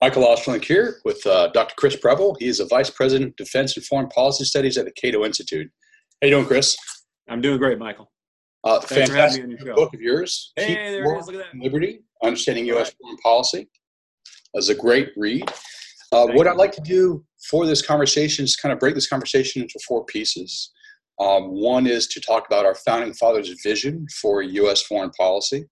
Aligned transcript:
Michael 0.00 0.24
Ostrolenk 0.24 0.64
here 0.64 0.96
with 1.04 1.26
uh, 1.26 1.48
Dr. 1.48 1.74
Chris 1.76 1.94
Preble. 1.94 2.34
He 2.38 2.46
is 2.46 2.58
a 2.58 2.64
Vice 2.66 2.88
President 2.88 3.28
of 3.30 3.36
Defense 3.36 3.76
and 3.76 3.84
Foreign 3.84 4.08
Policy 4.08 4.44
Studies 4.44 4.78
at 4.78 4.86
the 4.86 4.92
Cato 4.92 5.26
Institute. 5.26 5.70
How 6.22 6.28
you 6.28 6.34
doing, 6.34 6.46
Chris? 6.46 6.74
I'm 7.28 7.42
doing 7.42 7.58
great, 7.58 7.78
Michael. 7.78 8.10
Uh, 8.64 8.80
Thanks 8.80 9.10
fantastic 9.10 9.12
for 9.12 9.20
having 9.20 9.36
me 9.36 9.42
on 9.42 9.66
your 9.66 9.76
show. 9.76 9.82
book 9.82 9.94
of 9.94 10.00
yours. 10.00 10.52
Hey, 10.56 10.68
Keep 10.68 10.76
there 10.76 11.14
it 11.14 11.18
is. 11.18 11.26
Look 11.26 11.34
at 11.36 11.52
that. 11.52 11.58
Liberty, 11.62 12.00
Understanding 12.22 12.64
U.S. 12.66 12.86
Right. 12.88 12.94
Foreign 13.02 13.16
Policy. 13.18 13.68
That's 14.54 14.70
a 14.70 14.74
great 14.74 15.10
read. 15.18 15.44
Uh, 16.12 16.26
what 16.28 16.46
you. 16.46 16.50
I'd 16.50 16.56
like 16.56 16.72
to 16.72 16.80
do 16.80 17.22
for 17.50 17.66
this 17.66 17.82
conversation 17.82 18.44
is 18.46 18.56
kind 18.56 18.72
of 18.72 18.78
break 18.78 18.94
this 18.94 19.06
conversation 19.08 19.60
into 19.60 19.78
four 19.86 20.06
pieces. 20.06 20.72
Um, 21.20 21.50
one 21.50 21.86
is 21.86 22.06
to 22.08 22.20
talk 22.20 22.46
about 22.46 22.64
our 22.64 22.74
founding 22.74 23.12
fathers' 23.12 23.54
vision 23.62 24.06
for 24.20 24.40
U.S. 24.40 24.82
foreign 24.82 25.10
policy. 25.10 25.66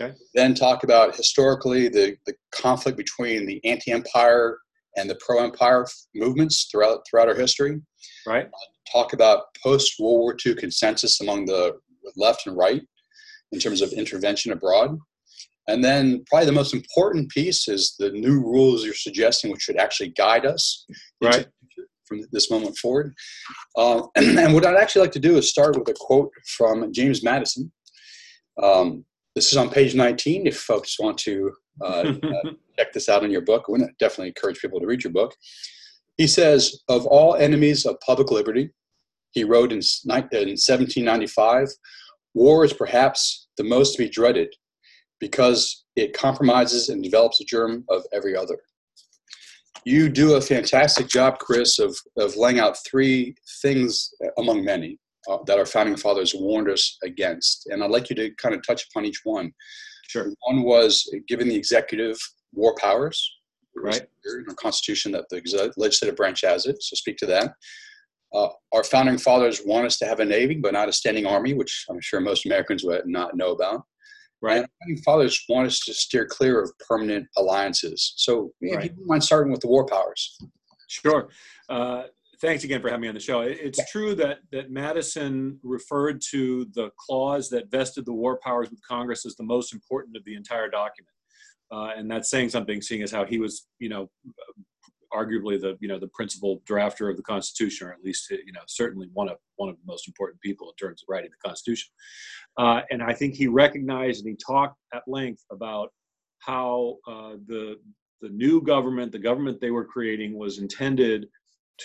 Okay. 0.00 0.14
Then 0.34 0.54
talk 0.54 0.84
about 0.84 1.16
historically 1.16 1.88
the, 1.88 2.16
the 2.26 2.34
conflict 2.52 2.96
between 2.96 3.46
the 3.46 3.60
anti-empire 3.64 4.58
and 4.96 5.08
the 5.08 5.18
pro-empire 5.24 5.86
movements 6.14 6.68
throughout 6.70 7.00
throughout 7.08 7.28
our 7.28 7.34
history. 7.34 7.80
Right? 8.26 8.48
Talk 8.92 9.12
about 9.12 9.44
post 9.62 9.94
World 9.98 10.18
War 10.18 10.36
II 10.44 10.54
consensus 10.54 11.20
among 11.20 11.46
the 11.46 11.78
left 12.16 12.46
and 12.46 12.56
right 12.56 12.82
in 13.52 13.58
terms 13.58 13.80
of 13.80 13.92
intervention 13.92 14.52
abroad. 14.52 14.98
And 15.68 15.84
then 15.84 16.24
probably 16.28 16.46
the 16.46 16.52
most 16.52 16.74
important 16.74 17.30
piece 17.30 17.68
is 17.68 17.94
the 17.98 18.10
new 18.10 18.40
rules 18.40 18.84
you're 18.84 18.94
suggesting, 18.94 19.50
which 19.50 19.62
should 19.62 19.76
actually 19.76 20.08
guide 20.10 20.44
us 20.44 20.84
Right. 21.22 21.46
from 22.06 22.22
this 22.32 22.50
moment 22.50 22.76
forward. 22.76 23.14
Uh, 23.76 24.02
and, 24.16 24.38
and 24.38 24.54
what 24.54 24.66
I'd 24.66 24.76
actually 24.76 25.02
like 25.02 25.12
to 25.12 25.20
do 25.20 25.36
is 25.36 25.48
start 25.48 25.78
with 25.78 25.88
a 25.88 25.94
quote 25.96 26.30
from 26.56 26.92
James 26.92 27.22
Madison. 27.22 27.70
Um, 28.60 29.04
this 29.34 29.50
is 29.50 29.56
on 29.56 29.70
page 29.70 29.94
19 29.94 30.46
if 30.46 30.58
folks 30.58 30.98
want 31.00 31.18
to 31.18 31.52
uh, 31.80 32.12
uh, 32.22 32.50
check 32.78 32.92
this 32.92 33.08
out 33.08 33.24
in 33.24 33.30
your 33.30 33.40
book. 33.40 33.68
We 33.68 33.78
definitely 33.98 34.28
encourage 34.28 34.60
people 34.60 34.80
to 34.80 34.86
read 34.86 35.04
your 35.04 35.12
book. 35.12 35.34
He 36.16 36.26
says, 36.26 36.82
Of 36.88 37.06
all 37.06 37.36
enemies 37.36 37.86
of 37.86 37.98
public 38.00 38.30
liberty, 38.30 38.70
he 39.32 39.44
wrote 39.44 39.72
in, 39.72 39.78
in 39.78 40.12
1795, 40.12 41.68
war 42.34 42.64
is 42.64 42.72
perhaps 42.72 43.48
the 43.56 43.64
most 43.64 43.92
to 43.92 44.02
be 44.02 44.08
dreaded 44.08 44.54
because 45.20 45.84
it 45.96 46.12
compromises 46.12 46.88
and 46.88 47.02
develops 47.02 47.38
the 47.38 47.44
germ 47.44 47.84
of 47.88 48.02
every 48.12 48.36
other. 48.36 48.58
You 49.84 50.08
do 50.08 50.34
a 50.34 50.40
fantastic 50.40 51.08
job, 51.08 51.38
Chris, 51.38 51.78
of, 51.78 51.96
of 52.16 52.36
laying 52.36 52.60
out 52.60 52.76
three 52.86 53.34
things 53.62 54.12
among 54.38 54.64
many 54.64 54.98
uh, 55.28 55.38
that 55.46 55.58
our 55.58 55.66
founding 55.66 55.96
fathers 55.96 56.34
warned 56.34 56.68
us 56.68 56.98
against. 57.02 57.66
And 57.66 57.82
I'd 57.82 57.90
like 57.90 58.10
you 58.10 58.16
to 58.16 58.30
kind 58.36 58.54
of 58.54 58.62
touch 58.66 58.86
upon 58.90 59.04
each 59.04 59.20
one. 59.24 59.52
sure. 60.08 60.32
One 60.46 60.62
was 60.62 61.08
giving 61.28 61.48
the 61.48 61.56
executive 61.56 62.18
war 62.52 62.74
powers. 62.78 63.30
Right. 63.74 64.02
In 64.26 64.44
our 64.48 64.54
Constitution, 64.54 65.12
that 65.12 65.24
the 65.30 65.72
legislative 65.78 66.16
branch 66.16 66.42
has 66.42 66.66
it. 66.66 66.76
So 66.82 66.94
speak 66.94 67.16
to 67.18 67.26
that. 67.26 67.54
Uh, 68.34 68.48
our 68.72 68.84
founding 68.84 69.18
fathers 69.18 69.62
want 69.64 69.86
us 69.86 69.98
to 69.98 70.06
have 70.06 70.20
a 70.20 70.24
navy, 70.24 70.54
but 70.56 70.72
not 70.74 70.88
a 70.88 70.92
standing 70.92 71.26
army, 71.26 71.54
which 71.54 71.84
I'm 71.90 72.00
sure 72.00 72.20
most 72.20 72.44
Americans 72.46 72.84
would 72.84 73.06
not 73.06 73.36
know 73.36 73.52
about. 73.52 73.82
Right. 74.42 74.56
And 74.56 74.64
our 74.64 74.70
founding 74.82 75.02
fathers 75.02 75.44
want 75.48 75.66
us 75.68 75.80
to 75.80 75.94
steer 75.94 76.26
clear 76.26 76.60
of 76.62 76.70
permanent 76.86 77.26
alliances. 77.38 78.14
So, 78.16 78.52
if 78.60 78.76
Right. 78.76 78.92
you 78.96 79.06
mind 79.06 79.24
starting 79.24 79.50
with 79.52 79.60
the 79.62 79.68
war 79.68 79.86
powers. 79.86 80.38
Sure. 80.88 81.28
Uh, 81.70 82.04
thanks 82.42 82.64
again 82.64 82.82
for 82.82 82.88
having 82.88 83.02
me 83.02 83.08
on 83.08 83.14
the 83.14 83.20
show. 83.20 83.40
It- 83.40 83.60
It's 83.60 83.90
true 83.90 84.14
that 84.16 84.40
that 84.50 84.70
Madison 84.70 85.58
referred 85.62 86.20
to 86.32 86.66
the 86.74 86.90
clause 86.98 87.48
that 87.50 87.70
vested 87.70 88.04
the 88.04 88.12
war 88.12 88.38
powers 88.38 88.70
with 88.70 88.82
Congress 88.86 89.24
as 89.24 89.36
the 89.36 89.44
most 89.44 89.72
important 89.72 90.16
of 90.16 90.24
the 90.24 90.34
entire 90.34 90.68
document, 90.68 91.14
uh, 91.70 91.92
and 91.96 92.10
that's 92.10 92.28
saying 92.28 92.50
something, 92.50 92.82
seeing 92.82 93.02
as 93.02 93.10
how 93.12 93.24
he 93.24 93.38
was, 93.38 93.66
you 93.78 93.88
know, 93.88 94.10
arguably 95.12 95.60
the 95.60 95.76
you 95.80 95.88
know 95.88 95.98
the 95.98 96.08
principal 96.08 96.60
drafter 96.68 97.10
of 97.10 97.16
the 97.16 97.22
Constitution, 97.22 97.86
or 97.86 97.92
at 97.92 98.02
least 98.02 98.30
you 98.30 98.52
know 98.52 98.62
certainly 98.66 99.08
one 99.12 99.28
of 99.28 99.38
one 99.56 99.68
of 99.68 99.76
the 99.76 99.86
most 99.86 100.08
important 100.08 100.40
people 100.40 100.68
in 100.68 100.74
terms 100.76 101.02
of 101.02 101.06
writing 101.08 101.30
the 101.30 101.48
Constitution. 101.48 101.90
Uh, 102.58 102.82
and 102.90 103.02
I 103.02 103.14
think 103.14 103.34
he 103.34 103.46
recognized 103.46 104.24
and 104.24 104.28
he 104.30 104.36
talked 104.36 104.78
at 104.92 105.02
length 105.06 105.44
about 105.50 105.92
how 106.40 106.98
uh, 107.06 107.34
the 107.46 107.76
the 108.20 108.30
new 108.30 108.60
government, 108.62 109.12
the 109.12 109.18
government 109.18 109.60
they 109.60 109.70
were 109.72 109.84
creating, 109.84 110.38
was 110.38 110.58
intended 110.58 111.28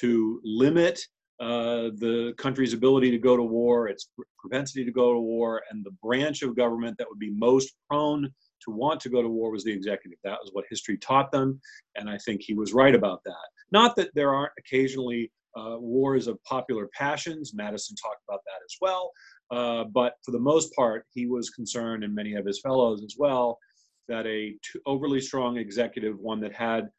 to 0.02 0.41
limit 0.44 1.00
uh, 1.40 1.94
the 1.97 2.34
country's 2.38 2.74
ability 2.74 3.12
to 3.12 3.18
go 3.19 3.38
to 3.38 3.44
war, 3.44 3.88
its 3.88 4.09
propensity 4.40 4.84
to 4.84 4.91
go 4.91 5.13
to 5.13 5.19
war, 5.19 5.62
and 5.69 5.85
the 5.85 5.96
branch 6.02 6.41
of 6.41 6.56
government 6.56 6.97
that 6.97 7.08
would 7.08 7.19
be 7.19 7.31
most 7.31 7.75
prone 7.90 8.24
to 8.66 8.72
want 8.72 9.00
to 9.02 9.09
go 9.09 9.22
to 9.22 9.30
war 9.30 9.52
was 9.52 9.63
the 9.63 9.72
executive. 9.72 10.18
That 10.24 10.40
was 10.41 10.50
what 10.53 10.66
history 10.69 10.97
taught 10.97 11.31
them, 11.31 11.59
and 11.96 12.09
I 12.09 12.18
think 12.25 12.41
he 12.41 12.56
was 12.56 12.74
right 12.74 12.96
about 12.96 13.24
that. 13.25 13.47
Not 13.72 13.96
that 13.97 14.09
there 14.16 14.34
aren't 14.34 14.53
occasionally 14.58 15.31
uh, 15.56 15.78
wars 15.78 16.28
of 16.28 16.44
popular 16.44 16.90
passions. 16.94 17.53
Madison 17.53 17.96
talked 17.96 18.22
about 18.28 18.41
that 18.46 18.64
as 18.66 18.75
well. 18.81 19.12
Uh, 19.52 19.85
but 19.85 20.14
for 20.24 20.31
the 20.31 20.40
most 20.40 20.74
part, 20.75 21.06
he 21.14 21.25
was 21.28 21.50
concerned, 21.50 22.03
and 22.03 22.14
many 22.14 22.34
of 22.34 22.46
his 22.46 22.59
fellows 22.62 23.03
as 23.03 23.16
well, 23.18 23.58
that 24.08 24.25
a 24.25 24.56
overly 24.85 25.22
strong 25.22 25.58
executive, 25.58 26.19
one 26.19 26.40
that 26.40 26.53
had 26.53 26.90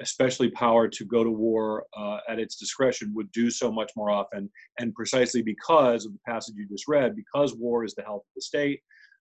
especially 0.00 0.50
power 0.50 0.88
to 0.88 1.04
go 1.04 1.22
to 1.24 1.30
war 1.30 1.84
uh, 1.96 2.18
at 2.28 2.38
its 2.38 2.56
discretion, 2.56 3.12
would 3.14 3.30
do 3.32 3.50
so 3.50 3.70
much 3.70 3.90
more 3.96 4.10
often. 4.10 4.50
And 4.78 4.94
precisely 4.94 5.42
because 5.42 6.06
of 6.06 6.12
the 6.12 6.18
passage 6.26 6.54
you 6.56 6.66
just 6.68 6.88
read, 6.88 7.16
because 7.16 7.54
war 7.54 7.84
is 7.84 7.94
the 7.94 8.02
health 8.02 8.22
of 8.22 8.34
the 8.36 8.42
state, 8.42 8.80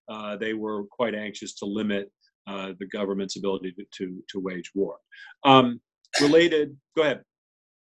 uh, 0.09 0.37
they 0.37 0.53
were 0.53 0.85
quite 0.91 1.15
anxious 1.15 1.53
to 1.55 1.65
limit 1.65 2.11
uh, 2.47 2.73
the 2.79 2.87
government's 2.87 3.37
ability 3.37 3.73
to, 3.77 3.85
to, 3.97 4.23
to 4.29 4.39
wage 4.39 4.71
war. 4.73 4.97
Um, 5.43 5.79
related, 6.19 6.75
go 6.97 7.03
ahead. 7.03 7.21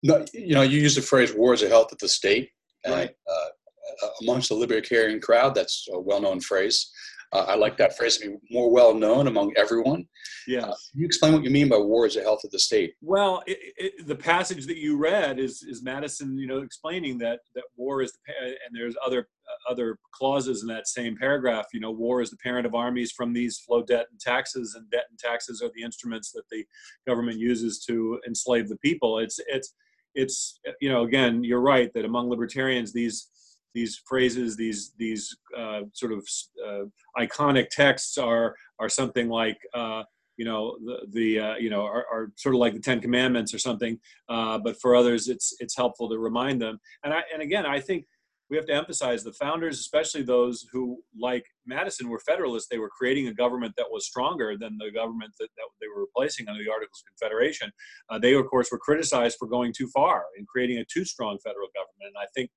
No, 0.03 0.25
you 0.33 0.55
know, 0.55 0.63
you 0.63 0.81
use 0.81 0.95
the 0.95 1.03
phrase 1.03 1.33
"war 1.35 1.55
is 1.55 1.63
the 1.63 1.69
health 1.69 1.91
of 1.93 1.99
the 1.99 2.09
state." 2.09 2.51
and, 2.85 2.95
Right. 2.95 3.11
uh, 3.31 4.09
amongst 4.23 4.49
the 4.49 4.55
libertarian 4.55 5.21
crowd, 5.21 5.55
that's 5.55 5.87
a 5.93 5.99
well-known 5.99 6.41
phrase. 6.41 6.91
Uh, 7.35 7.47
I 7.49 7.57
like 7.57 7.77
that 7.79 7.97
phrase 7.97 8.17
to 8.19 8.31
be 8.31 8.37
more 8.51 8.71
well-known 8.71 9.27
among 9.27 9.53
everyone. 9.57 10.07
Yes. 10.47 10.63
Uh, 10.63 10.69
can 10.69 11.01
you 11.01 11.07
explain 11.07 11.33
what 11.33 11.43
you 11.43 11.51
mean 11.51 11.69
by 11.69 11.79
war 11.79 12.07
is 12.07 12.15
the 12.15 12.23
health 12.23 12.45
of 12.45 12.53
the 12.53 12.61
state? 12.61 12.95
Well, 13.03 13.43
it, 13.47 13.59
it, 13.77 14.07
the 14.07 14.15
passage 14.15 14.67
that 14.67 14.77
you 14.77 14.97
read 14.97 15.41
is 15.41 15.65
is 15.65 15.83
Madison, 15.83 16.39
you 16.39 16.47
know, 16.47 16.59
explaining 16.59 17.19
that 17.19 17.41
that 17.57 17.65
war 17.77 18.03
is 18.03 18.13
the 18.13 18.19
and 18.39 18.71
there's 18.73 18.95
other 19.05 19.29
uh, 19.49 19.73
other 19.73 19.99
clauses 20.13 20.63
in 20.63 20.69
that 20.69 20.87
same 20.87 21.17
paragraph. 21.17 21.67
You 21.73 21.81
know, 21.81 21.91
war 21.91 22.21
is 22.21 22.31
the 22.31 22.37
parent 22.37 22.67
of 22.67 22.75
armies. 22.75 23.11
From 23.11 23.33
these 23.33 23.59
flow 23.59 23.83
debt 23.83 24.07
and 24.13 24.21
taxes, 24.21 24.77
and 24.77 24.89
debt 24.91 25.07
and 25.11 25.19
taxes 25.19 25.61
are 25.61 25.71
the 25.75 25.83
instruments 25.83 26.31
that 26.33 26.49
the 26.53 26.65
government 27.05 27.39
uses 27.39 27.85
to 27.87 28.21
enslave 28.29 28.69
the 28.69 28.79
people. 28.79 29.19
It's 29.19 29.41
it's 29.49 29.75
it's 30.15 30.61
you 30.81 30.89
know, 30.89 31.03
again, 31.03 31.43
you're 31.43 31.61
right 31.61 31.93
that 31.95 32.05
among 32.05 32.31
libertarians 32.31 32.93
these 32.93 33.29
these 33.75 34.01
phrases, 34.07 34.57
these 34.57 34.93
these 34.99 35.37
uh, 35.57 35.83
sort 35.93 36.13
of 36.13 36.27
uh, 36.67 36.85
iconic 37.19 37.69
texts 37.71 38.19
are 38.19 38.55
are 38.79 38.89
something 38.89 39.29
like. 39.29 39.59
Uh, 39.75 40.05
you 40.37 40.45
know 40.45 40.77
the, 40.85 41.07
the 41.13 41.39
uh, 41.39 41.55
you 41.59 41.71
know 41.71 41.83
are, 41.83 42.05
are 42.13 42.33
sort 42.37 42.57
of 42.57 42.59
like 42.59 42.75
the 42.75 42.81
Ten 42.81 43.01
Commandments 43.01 43.55
or 43.55 43.59
something. 43.61 43.97
Uh, 44.29 44.59
but 44.59 44.81
for 44.81 44.97
others, 44.97 45.29
it's 45.29 45.55
it's 45.61 45.77
helpful 45.77 46.09
to 46.09 46.19
remind 46.19 46.61
them. 46.61 46.81
And 47.05 47.15
I 47.15 47.23
and 47.33 47.41
again, 47.41 47.65
I 47.65 47.79
think 47.79 48.07
we 48.51 48.57
have 48.57 48.67
to 48.67 48.75
emphasize 48.75 49.25
the 49.25 49.33
founders, 49.33 49.81
especially 49.81 50.23
those 50.23 50.67
who, 50.71 51.03
like 51.19 51.45
Madison, 51.67 52.09
were 52.09 52.19
Federalists. 52.19 52.69
They 52.71 52.79
were 52.79 52.91
creating 52.91 53.29
a 53.29 53.35
government 53.35 53.75
that 53.77 53.91
was 53.91 54.07
stronger 54.07 54.57
than 54.59 54.77
the 54.79 54.91
government 54.91 55.33
that, 55.41 55.49
that 55.57 55.65
they 55.81 55.87
were 55.89 56.03
replacing 56.03 56.49
under 56.49 56.63
the 56.63 56.71
Articles 56.71 57.03
of 57.03 57.19
Confederation. 57.19 57.73
Uh, 58.11 58.19
they, 58.19 58.35
of 58.35 58.47
course, 58.47 58.71
were 58.71 58.79
criticized 58.79 59.37
for 59.39 59.49
going 59.49 59.73
too 59.73 59.89
far 59.89 60.25
in 60.39 60.45
creating 60.47 60.79
a 60.79 60.85
too 60.85 61.05
strong 61.05 61.39
federal 61.43 61.69
government. 61.75 62.15
And 62.15 62.17
I 62.21 62.27
think 62.35 62.51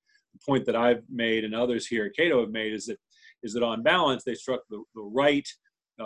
point 0.46 0.66
that 0.66 0.76
I've 0.76 1.04
made 1.10 1.44
and 1.44 1.56
others 1.56 1.88
here 1.88 2.06
at 2.06 2.16
Cato 2.16 2.42
have 2.42 2.52
made 2.52 2.74
is 2.74 2.86
that 2.86 2.98
is 3.44 3.54
that 3.54 3.64
on 3.64 3.84
balance 3.84 4.24
they 4.24 4.34
struck 4.34 4.62
the, 4.70 4.84
the 4.96 5.02
right 5.02 5.48
uh, 6.00 6.04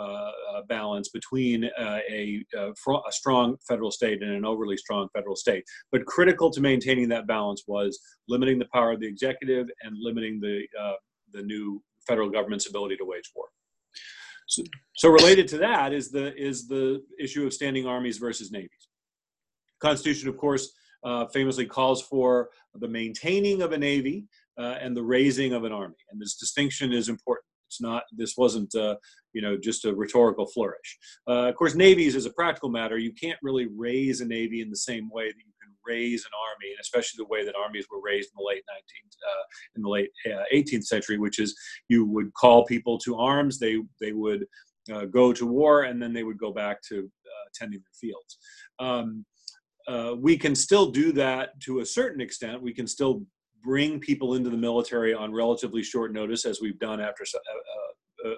uh, 0.54 0.62
balance 0.68 1.10
between 1.10 1.64
uh, 1.78 1.98
a, 2.10 2.42
uh, 2.58 2.70
fr- 2.82 2.92
a 3.06 3.12
strong 3.12 3.56
federal 3.68 3.90
state 3.90 4.22
and 4.22 4.32
an 4.32 4.44
overly 4.44 4.76
strong 4.76 5.06
federal 5.14 5.36
state. 5.36 5.64
But 5.90 6.06
critical 6.06 6.50
to 6.50 6.62
maintaining 6.62 7.10
that 7.10 7.26
balance 7.26 7.64
was 7.66 8.00
limiting 8.26 8.58
the 8.58 8.68
power 8.72 8.92
of 8.92 9.00
the 9.00 9.06
executive 9.06 9.66
and 9.82 9.94
limiting 10.00 10.40
the 10.40 10.62
uh, 10.80 10.94
the 11.32 11.42
new 11.42 11.82
federal 12.06 12.30
government's 12.30 12.68
ability 12.68 12.96
to 12.96 13.04
wage 13.04 13.30
war. 13.36 13.46
So, 14.48 14.62
so 14.94 15.08
related 15.10 15.46
to 15.48 15.58
that 15.58 15.92
is 15.92 16.10
the 16.10 16.34
is 16.36 16.66
the 16.66 17.02
issue 17.20 17.46
of 17.46 17.52
standing 17.52 17.86
armies 17.86 18.18
versus 18.18 18.50
navies. 18.50 18.88
Constitution, 19.80 20.28
of 20.28 20.36
course, 20.38 20.72
uh, 21.04 21.26
famously 21.26 21.66
calls 21.66 22.02
for 22.02 22.50
the 22.74 22.88
maintaining 22.88 23.62
of 23.62 23.72
a 23.72 23.78
navy 23.78 24.26
uh, 24.58 24.76
and 24.80 24.96
the 24.96 25.02
raising 25.02 25.52
of 25.52 25.64
an 25.64 25.72
army, 25.72 25.96
and 26.10 26.20
this 26.20 26.36
distinction 26.36 26.92
is 26.92 27.08
important. 27.08 27.46
It's 27.72 27.80
not. 27.80 28.02
This 28.14 28.36
wasn't, 28.36 28.74
uh, 28.74 28.96
you 29.32 29.40
know, 29.40 29.56
just 29.56 29.86
a 29.86 29.94
rhetorical 29.94 30.46
flourish. 30.46 30.98
Uh, 31.26 31.48
of 31.48 31.56
course, 31.56 31.74
navies, 31.74 32.14
as 32.14 32.26
a 32.26 32.32
practical 32.32 32.68
matter, 32.68 32.98
you 32.98 33.12
can't 33.14 33.38
really 33.42 33.66
raise 33.74 34.20
a 34.20 34.26
navy 34.26 34.60
in 34.60 34.68
the 34.68 34.76
same 34.76 35.08
way 35.10 35.28
that 35.28 35.38
you 35.38 35.52
can 35.62 35.74
raise 35.86 36.22
an 36.26 36.32
army, 36.50 36.70
and 36.70 36.80
especially 36.80 37.16
the 37.16 37.28
way 37.28 37.46
that 37.46 37.54
armies 37.56 37.86
were 37.90 38.02
raised 38.02 38.28
in 38.28 38.42
the 38.42 38.46
late 38.46 38.62
19th, 38.70 39.16
uh, 39.26 39.44
in 39.76 39.82
the 39.82 39.88
late 39.88 40.10
uh, 40.26 40.44
18th 40.54 40.84
century, 40.84 41.16
which 41.16 41.38
is 41.38 41.56
you 41.88 42.04
would 42.04 42.32
call 42.34 42.66
people 42.66 42.98
to 42.98 43.16
arms. 43.16 43.58
They 43.58 43.78
they 44.02 44.12
would 44.12 44.44
uh, 44.92 45.06
go 45.06 45.32
to 45.32 45.46
war, 45.46 45.84
and 45.84 46.00
then 46.00 46.12
they 46.12 46.24
would 46.24 46.38
go 46.38 46.52
back 46.52 46.82
to 46.88 46.98
uh, 46.98 47.48
tending 47.54 47.80
their 47.80 47.98
fields. 47.98 48.38
Um, 48.78 49.24
uh, 49.88 50.14
we 50.18 50.36
can 50.36 50.54
still 50.54 50.90
do 50.90 51.12
that 51.12 51.60
to 51.60 51.80
a 51.80 51.86
certain 51.86 52.20
extent. 52.20 52.62
We 52.62 52.74
can 52.74 52.86
still 52.86 53.24
bring 53.62 54.00
people 54.00 54.34
into 54.34 54.50
the 54.50 54.56
military 54.56 55.14
on 55.14 55.32
relatively 55.32 55.82
short 55.82 56.12
notice, 56.12 56.44
as 56.44 56.60
we've 56.60 56.78
done 56.78 57.00
after 57.00 57.24
uh, 57.34 58.28
uh, 58.28 58.30
uh, 58.30 58.36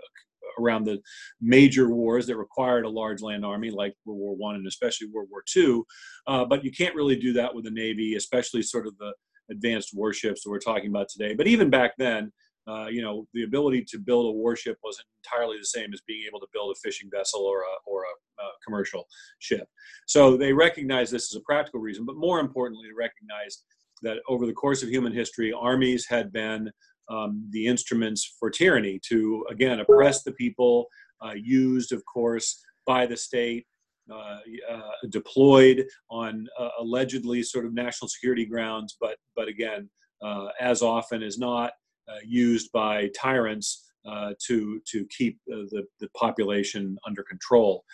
around 0.60 0.84
the 0.84 1.00
major 1.40 1.88
wars 1.88 2.26
that 2.26 2.36
required 2.36 2.84
a 2.84 2.88
large 2.88 3.22
land 3.22 3.44
army, 3.44 3.70
like 3.70 3.94
World 4.04 4.20
War 4.20 4.36
One 4.36 4.54
and 4.56 4.66
especially 4.66 5.08
World 5.08 5.28
War 5.30 5.42
Two. 5.48 5.84
Uh, 6.26 6.44
but 6.44 6.64
you 6.64 6.70
can't 6.70 6.94
really 6.94 7.16
do 7.16 7.32
that 7.34 7.54
with 7.54 7.64
the 7.64 7.70
Navy, 7.70 8.14
especially 8.14 8.62
sort 8.62 8.86
of 8.86 8.96
the 8.98 9.12
advanced 9.50 9.90
warships 9.92 10.42
that 10.42 10.50
we're 10.50 10.58
talking 10.58 10.88
about 10.88 11.08
today. 11.08 11.34
But 11.34 11.46
even 11.46 11.70
back 11.70 11.92
then, 11.98 12.32
uh, 12.66 12.86
you 12.86 13.02
know, 13.02 13.26
the 13.34 13.44
ability 13.44 13.84
to 13.88 13.98
build 13.98 14.26
a 14.26 14.38
warship 14.38 14.78
wasn't 14.82 15.06
entirely 15.22 15.58
the 15.58 15.66
same 15.66 15.92
as 15.92 16.00
being 16.06 16.24
able 16.26 16.40
to 16.40 16.46
build 16.52 16.74
a 16.74 16.80
fishing 16.82 17.10
vessel 17.14 17.42
or 17.42 17.58
a, 17.58 17.74
or 17.86 18.02
a, 18.02 18.14
a 18.38 18.46
commercial 18.64 19.06
ship. 19.38 19.66
So 20.06 20.36
they 20.36 20.52
recognized 20.52 21.12
this 21.12 21.32
as 21.32 21.36
a 21.36 21.44
practical 21.44 21.80
reason, 21.80 22.04
but 22.04 22.16
more 22.16 22.40
importantly, 22.40 22.88
they 22.88 22.94
recognized 22.94 23.64
that 24.02 24.18
over 24.28 24.46
the 24.46 24.52
course 24.52 24.82
of 24.82 24.88
human 24.88 25.12
history, 25.12 25.52
armies 25.52 26.06
had 26.06 26.32
been 26.32 26.70
um, 27.08 27.46
the 27.50 27.66
instruments 27.66 28.36
for 28.38 28.50
tyranny 28.50 29.00
to, 29.08 29.46
again, 29.50 29.80
oppress 29.80 30.22
the 30.22 30.32
people, 30.32 30.86
uh, 31.24 31.32
used, 31.32 31.92
of 31.92 32.02
course, 32.04 32.62
by 32.86 33.06
the 33.06 33.16
state, 33.16 33.66
uh, 34.12 34.38
uh, 34.70 34.90
deployed 35.10 35.86
on 36.10 36.46
uh, 36.58 36.68
allegedly 36.78 37.42
sort 37.42 37.64
of 37.64 37.72
national 37.72 38.08
security 38.08 38.44
grounds, 38.44 38.96
but, 39.00 39.16
but 39.34 39.48
again, 39.48 39.88
uh, 40.22 40.48
as 40.60 40.82
often 40.82 41.22
as 41.22 41.38
not, 41.38 41.72
uh, 42.08 42.16
used 42.22 42.70
by 42.72 43.08
tyrants 43.16 43.83
to, 44.04 44.80
to 44.86 45.06
keep 45.16 45.38
the, 45.46 45.84
the 46.00 46.08
population 46.16 46.96
under 47.06 47.22
control 47.22 47.84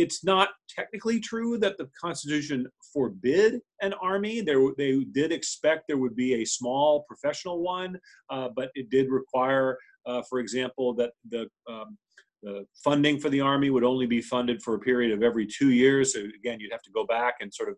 it's 0.00 0.24
not 0.24 0.50
technically 0.68 1.20
true 1.20 1.58
that 1.58 1.76
the 1.76 1.88
Constitution 2.00 2.66
forbid 2.92 3.60
an 3.82 3.92
army. 3.94 4.40
There, 4.40 4.58
they 4.76 5.04
did 5.12 5.30
expect 5.30 5.84
there 5.86 5.98
would 5.98 6.16
be 6.16 6.34
a 6.34 6.44
small 6.44 7.04
professional 7.06 7.62
one, 7.62 7.98
uh, 8.30 8.48
but 8.56 8.70
it 8.74 8.88
did 8.90 9.10
require, 9.10 9.76
uh, 10.06 10.22
for 10.28 10.38
example, 10.38 10.94
that 10.94 11.12
the 11.28 11.48
um, 11.68 11.98
the 12.42 12.64
funding 12.82 13.20
for 13.20 13.28
the 13.28 13.42
army 13.42 13.68
would 13.68 13.84
only 13.84 14.06
be 14.06 14.22
funded 14.22 14.62
for 14.62 14.74
a 14.74 14.78
period 14.78 15.12
of 15.12 15.22
every 15.22 15.46
two 15.46 15.72
years. 15.72 16.14
So 16.14 16.20
again, 16.20 16.58
you'd 16.58 16.72
have 16.72 16.82
to 16.84 16.90
go 16.90 17.04
back 17.04 17.34
and 17.40 17.52
sort 17.52 17.68
of 17.68 17.76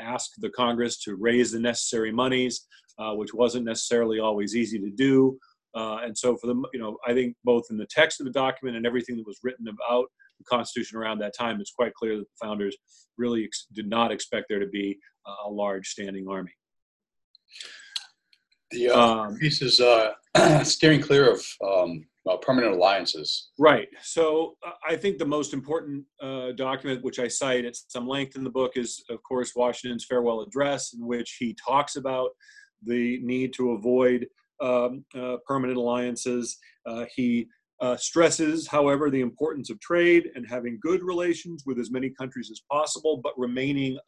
ask 0.00 0.30
the 0.38 0.48
Congress 0.48 0.98
to 1.02 1.16
raise 1.16 1.52
the 1.52 1.58
necessary 1.58 2.10
monies, 2.10 2.66
uh, 2.98 3.12
which 3.12 3.34
wasn't 3.34 3.66
necessarily 3.66 4.18
always 4.18 4.56
easy 4.56 4.78
to 4.78 4.88
do. 4.88 5.38
Uh, 5.74 5.98
and 6.02 6.16
so, 6.16 6.36
for 6.36 6.46
the 6.46 6.54
you 6.72 6.80
know, 6.80 6.96
I 7.06 7.12
think 7.12 7.36
both 7.44 7.64
in 7.70 7.76
the 7.76 7.86
text 7.86 8.20
of 8.20 8.26
the 8.26 8.32
document 8.32 8.76
and 8.76 8.86
everything 8.86 9.16
that 9.16 9.26
was 9.26 9.38
written 9.42 9.66
about 9.68 10.06
the 10.38 10.44
Constitution 10.44 10.98
around 10.98 11.18
that 11.18 11.36
time, 11.36 11.60
it's 11.60 11.72
quite 11.72 11.94
clear 11.94 12.16
that 12.16 12.24
the 12.24 12.46
founders 12.46 12.76
really 13.16 13.44
ex- 13.44 13.66
did 13.72 13.88
not 13.88 14.10
expect 14.12 14.46
there 14.48 14.60
to 14.60 14.68
be 14.68 14.98
a 15.44 15.50
large 15.50 15.88
standing 15.88 16.26
army. 16.28 16.52
The 18.70 18.90
uh, 18.90 19.00
um, 19.00 19.36
piece 19.36 19.62
is 19.62 19.80
uh, 19.80 20.12
steering 20.62 21.00
clear 21.00 21.32
of 21.32 21.44
um, 21.66 22.06
permanent 22.42 22.74
alliances. 22.74 23.50
Right. 23.58 23.88
So 24.02 24.56
uh, 24.66 24.72
I 24.86 24.96
think 24.96 25.18
the 25.18 25.24
most 25.24 25.54
important 25.54 26.04
uh, 26.20 26.52
document, 26.52 27.02
which 27.02 27.18
I 27.18 27.28
cite 27.28 27.64
at 27.64 27.76
some 27.76 28.06
length 28.06 28.36
in 28.36 28.44
the 28.44 28.50
book, 28.50 28.72
is, 28.76 29.02
of 29.08 29.22
course, 29.22 29.52
Washington's 29.56 30.04
farewell 30.04 30.42
address, 30.42 30.92
in 30.92 31.06
which 31.06 31.36
he 31.38 31.54
talks 31.54 31.96
about 31.96 32.30
the 32.84 33.20
need 33.22 33.52
to 33.54 33.72
avoid 33.72 34.26
um, 34.60 35.04
uh, 35.16 35.36
permanent 35.46 35.78
alliances. 35.78 36.58
Uh, 36.86 37.04
he 37.14 37.46
uh, 37.80 37.96
stresses, 37.96 38.66
however, 38.66 39.08
the 39.08 39.20
importance 39.20 39.70
of 39.70 39.78
trade 39.80 40.30
and 40.34 40.44
having 40.48 40.78
good 40.82 41.02
relations 41.02 41.62
with 41.64 41.78
as 41.78 41.90
many 41.90 42.10
countries 42.10 42.50
as 42.50 42.60
possible, 42.70 43.20
but 43.22 43.38
remaining 43.38 43.98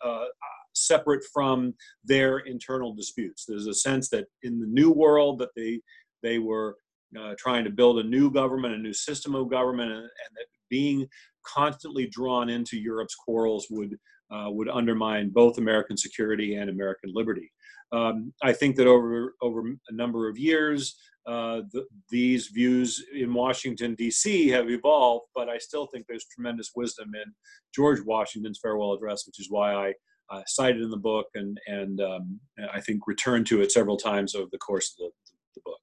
separate 0.74 1.22
from 1.32 1.74
their 2.04 2.38
internal 2.38 2.94
disputes. 2.94 3.44
There's 3.46 3.66
a 3.66 3.74
sense 3.74 4.08
that 4.10 4.26
in 4.42 4.60
the 4.60 4.66
new 4.66 4.90
world 4.90 5.38
that 5.40 5.50
they 5.56 5.80
they 6.22 6.38
were 6.38 6.76
uh, 7.18 7.34
trying 7.38 7.64
to 7.64 7.70
build 7.70 7.98
a 7.98 8.04
new 8.04 8.30
government, 8.30 8.74
a 8.74 8.78
new 8.78 8.92
system 8.92 9.34
of 9.34 9.50
government, 9.50 9.90
and, 9.90 10.02
and 10.02 10.30
that 10.36 10.46
being 10.68 11.06
constantly 11.46 12.06
drawn 12.06 12.48
into 12.48 12.78
Europe's 12.78 13.14
quarrels 13.14 13.66
would 13.70 13.96
uh, 14.30 14.48
would 14.48 14.68
undermine 14.68 15.30
both 15.30 15.58
American 15.58 15.96
security 15.96 16.54
and 16.54 16.70
American 16.70 17.10
liberty. 17.12 17.50
Um, 17.92 18.32
I 18.42 18.52
think 18.52 18.76
that 18.76 18.86
over 18.86 19.34
over 19.42 19.62
a 19.88 19.92
number 19.92 20.28
of 20.28 20.38
years, 20.38 20.96
uh, 21.26 21.62
the, 21.72 21.84
these 22.08 22.46
views 22.48 23.04
in 23.14 23.32
Washington, 23.34 23.94
D.C. 23.94 24.48
have 24.48 24.70
evolved, 24.70 25.26
but 25.34 25.48
I 25.48 25.58
still 25.58 25.86
think 25.86 26.06
there's 26.08 26.26
tremendous 26.26 26.70
wisdom 26.74 27.10
in 27.14 27.32
George 27.74 28.00
Washington's 28.00 28.58
farewell 28.60 28.94
address, 28.94 29.26
which 29.26 29.38
is 29.38 29.50
why 29.50 29.74
I 29.74 29.92
uh, 30.30 30.42
cited 30.46 30.82
in 30.82 30.90
the 30.90 30.96
book 30.96 31.26
and, 31.34 31.58
and 31.66 32.00
um, 32.00 32.40
I 32.72 32.80
think 32.80 33.06
returned 33.06 33.46
to 33.48 33.60
it 33.60 33.72
several 33.72 33.96
times 33.96 34.34
over 34.34 34.48
the 34.50 34.58
course 34.58 34.92
of 34.92 34.96
the, 34.98 35.10
the 35.56 35.60
book. 35.64 35.78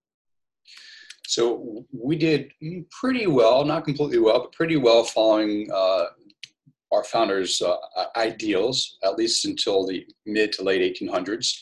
So 1.28 1.86
we 1.92 2.16
did 2.16 2.52
pretty 2.90 3.28
well, 3.28 3.66
not 3.66 3.84
completely 3.84 4.20
well, 4.20 4.40
but 4.40 4.54
pretty 4.54 4.78
well 4.78 5.04
following 5.04 5.70
uh, 5.74 6.06
our 6.94 7.04
founders' 7.04 7.62
uh, 7.62 7.76
ideals, 8.16 8.98
at 9.04 9.18
least 9.18 9.46
until 9.46 9.86
the 9.86 10.06
mid 10.26 10.54
to 10.54 10.64
late 10.64 11.00
1800s. 11.00 11.54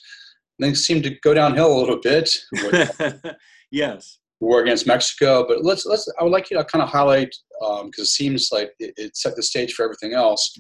Things 0.62 0.86
seem 0.86 1.02
to 1.04 1.10
go 1.22 1.34
downhill 1.34 1.72
a 1.72 1.80
little 1.80 2.00
bit. 2.02 2.30
Yes. 3.72 4.20
War 4.40 4.62
against 4.62 4.88
Mexico, 4.88 5.46
but 5.48 5.64
let's 5.64 5.86
let's. 5.86 6.10
I 6.20 6.24
would 6.24 6.32
like 6.32 6.50
you 6.50 6.58
to 6.58 6.64
kind 6.64 6.84
of 6.84 6.90
highlight 6.90 7.36
because 7.60 7.82
um, 7.82 7.92
it 7.98 8.06
seems 8.06 8.50
like 8.52 8.72
it, 8.80 8.94
it, 8.98 9.18
set 9.18 9.36
the 9.36 9.44
stage 9.44 9.74
for 9.74 9.84
everything 9.84 10.14
else. 10.14 10.54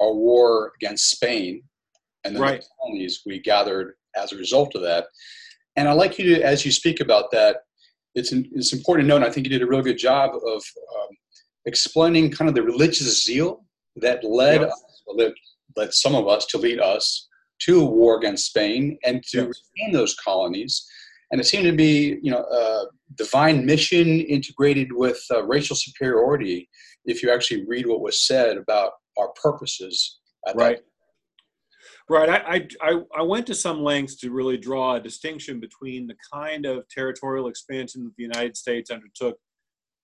Our 0.00 0.12
war 0.12 0.72
against 0.80 1.10
Spain, 1.10 1.62
and 2.24 2.36
the 2.36 2.40
right. 2.40 2.64
colonies 2.80 3.22
we 3.26 3.40
gathered 3.40 3.94
as 4.16 4.32
a 4.32 4.36
result 4.36 4.74
of 4.74 4.82
that. 4.82 5.06
And 5.76 5.88
I'd 5.88 5.94
like 5.94 6.18
you 6.18 6.36
to, 6.36 6.42
as 6.42 6.64
you 6.64 6.72
speak 6.72 7.00
about 7.00 7.30
that, 7.32 7.58
it's 8.14 8.32
it's 8.32 8.72
important 8.72 9.06
to 9.06 9.08
note. 9.08 9.16
And 9.16 9.24
I 9.24 9.30
think 9.30 9.46
you 9.46 9.50
did 9.50 9.62
a 9.62 9.66
really 9.66 9.84
good 9.84 9.98
job 9.98 10.30
of 10.34 10.62
um, 10.96 11.16
explaining 11.66 12.30
kind 12.30 12.48
of 12.48 12.54
the 12.54 12.62
religious 12.62 13.24
zeal 13.24 13.64
that 13.96 14.22
led 14.24 14.60
yes. 14.60 14.72
us, 14.72 15.02
led, 15.06 15.32
led 15.76 15.92
some 15.92 16.14
of 16.14 16.28
us 16.28 16.46
to 16.46 16.58
lead 16.58 16.80
us 16.80 17.28
to 17.60 17.80
a 17.80 17.84
war 17.84 18.16
against 18.18 18.46
Spain 18.46 18.98
and 19.04 19.22
to 19.24 19.38
yes. 19.46 19.62
retain 19.76 19.92
those 19.92 20.14
colonies 20.16 20.86
and 21.30 21.40
it 21.40 21.44
seemed 21.44 21.64
to 21.64 21.72
be 21.72 22.18
you 22.22 22.30
know 22.30 22.42
a 22.42 22.86
divine 23.16 23.64
mission 23.64 24.20
integrated 24.20 24.92
with 24.92 25.20
uh, 25.30 25.44
racial 25.44 25.76
superiority 25.76 26.68
if 27.04 27.22
you 27.22 27.32
actually 27.32 27.64
read 27.66 27.86
what 27.86 28.00
was 28.00 28.26
said 28.26 28.56
about 28.56 28.92
our 29.18 29.28
purposes 29.42 30.20
right 30.54 30.78
that. 32.08 32.14
right 32.14 32.28
I, 32.28 32.66
I 32.82 33.00
i 33.16 33.22
went 33.22 33.46
to 33.48 33.54
some 33.54 33.82
lengths 33.82 34.16
to 34.16 34.30
really 34.30 34.56
draw 34.56 34.96
a 34.96 35.00
distinction 35.00 35.60
between 35.60 36.06
the 36.06 36.16
kind 36.32 36.66
of 36.66 36.88
territorial 36.88 37.48
expansion 37.48 38.04
that 38.04 38.16
the 38.16 38.22
united 38.22 38.56
states 38.56 38.90
undertook 38.90 39.36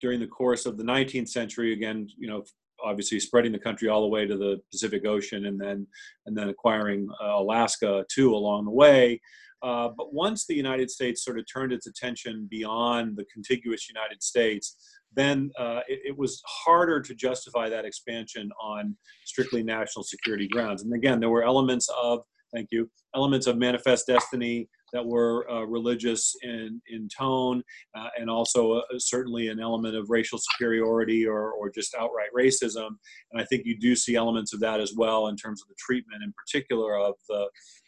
during 0.00 0.20
the 0.20 0.26
course 0.26 0.66
of 0.66 0.76
the 0.76 0.84
19th 0.84 1.28
century 1.28 1.72
again 1.72 2.08
you 2.18 2.28
know 2.28 2.44
obviously 2.84 3.18
spreading 3.18 3.52
the 3.52 3.58
country 3.58 3.88
all 3.88 4.02
the 4.02 4.08
way 4.08 4.26
to 4.26 4.36
the 4.36 4.60
pacific 4.70 5.06
ocean 5.06 5.46
and 5.46 5.60
then 5.60 5.86
and 6.26 6.36
then 6.36 6.48
acquiring 6.48 7.08
uh, 7.22 7.36
alaska 7.36 8.04
too 8.10 8.34
along 8.34 8.64
the 8.64 8.70
way 8.70 9.20
uh, 9.62 9.88
but 9.96 10.12
once 10.12 10.46
the 10.46 10.54
United 10.54 10.90
States 10.90 11.24
sort 11.24 11.38
of 11.38 11.44
turned 11.52 11.72
its 11.72 11.86
attention 11.86 12.46
beyond 12.50 13.16
the 13.16 13.24
contiguous 13.32 13.88
United 13.88 14.22
States, 14.22 14.76
then 15.14 15.50
uh, 15.58 15.80
it, 15.88 16.00
it, 16.04 16.16
was 16.16 16.42
harder 16.46 17.00
to 17.00 17.14
justify 17.14 17.68
that 17.68 17.86
expansion 17.86 18.50
on 18.62 18.94
strictly 19.24 19.62
national 19.62 20.02
security 20.02 20.46
grounds. 20.46 20.82
And 20.82 20.92
again, 20.94 21.20
there 21.20 21.30
were 21.30 21.42
elements 21.42 21.88
of, 22.00 22.20
thank 22.56 22.68
you, 22.72 22.90
elements 23.14 23.46
of 23.46 23.58
manifest 23.58 24.06
destiny 24.06 24.68
that 24.92 25.04
were 25.04 25.48
uh, 25.50 25.62
religious 25.62 26.34
in, 26.42 26.80
in 26.88 27.08
tone, 27.08 27.62
uh, 27.96 28.08
and 28.18 28.30
also 28.30 28.74
uh, 28.74 28.82
certainly 28.98 29.48
an 29.48 29.60
element 29.60 29.94
of 29.94 30.08
racial 30.08 30.38
superiority 30.38 31.26
or, 31.26 31.52
or 31.52 31.70
just 31.70 31.94
outright 31.94 32.30
racism. 32.36 32.90
And 33.30 33.40
I 33.42 33.44
think 33.44 33.62
you 33.64 33.78
do 33.78 33.94
see 33.94 34.14
elements 34.16 34.54
of 34.54 34.60
that 34.60 34.80
as 34.80 34.94
well 34.96 35.26
in 35.28 35.36
terms 35.36 35.60
of 35.60 35.68
the 35.68 35.74
treatment, 35.78 36.22
in 36.22 36.32
particular, 36.32 36.96
of 36.98 37.14
the, 37.28 37.42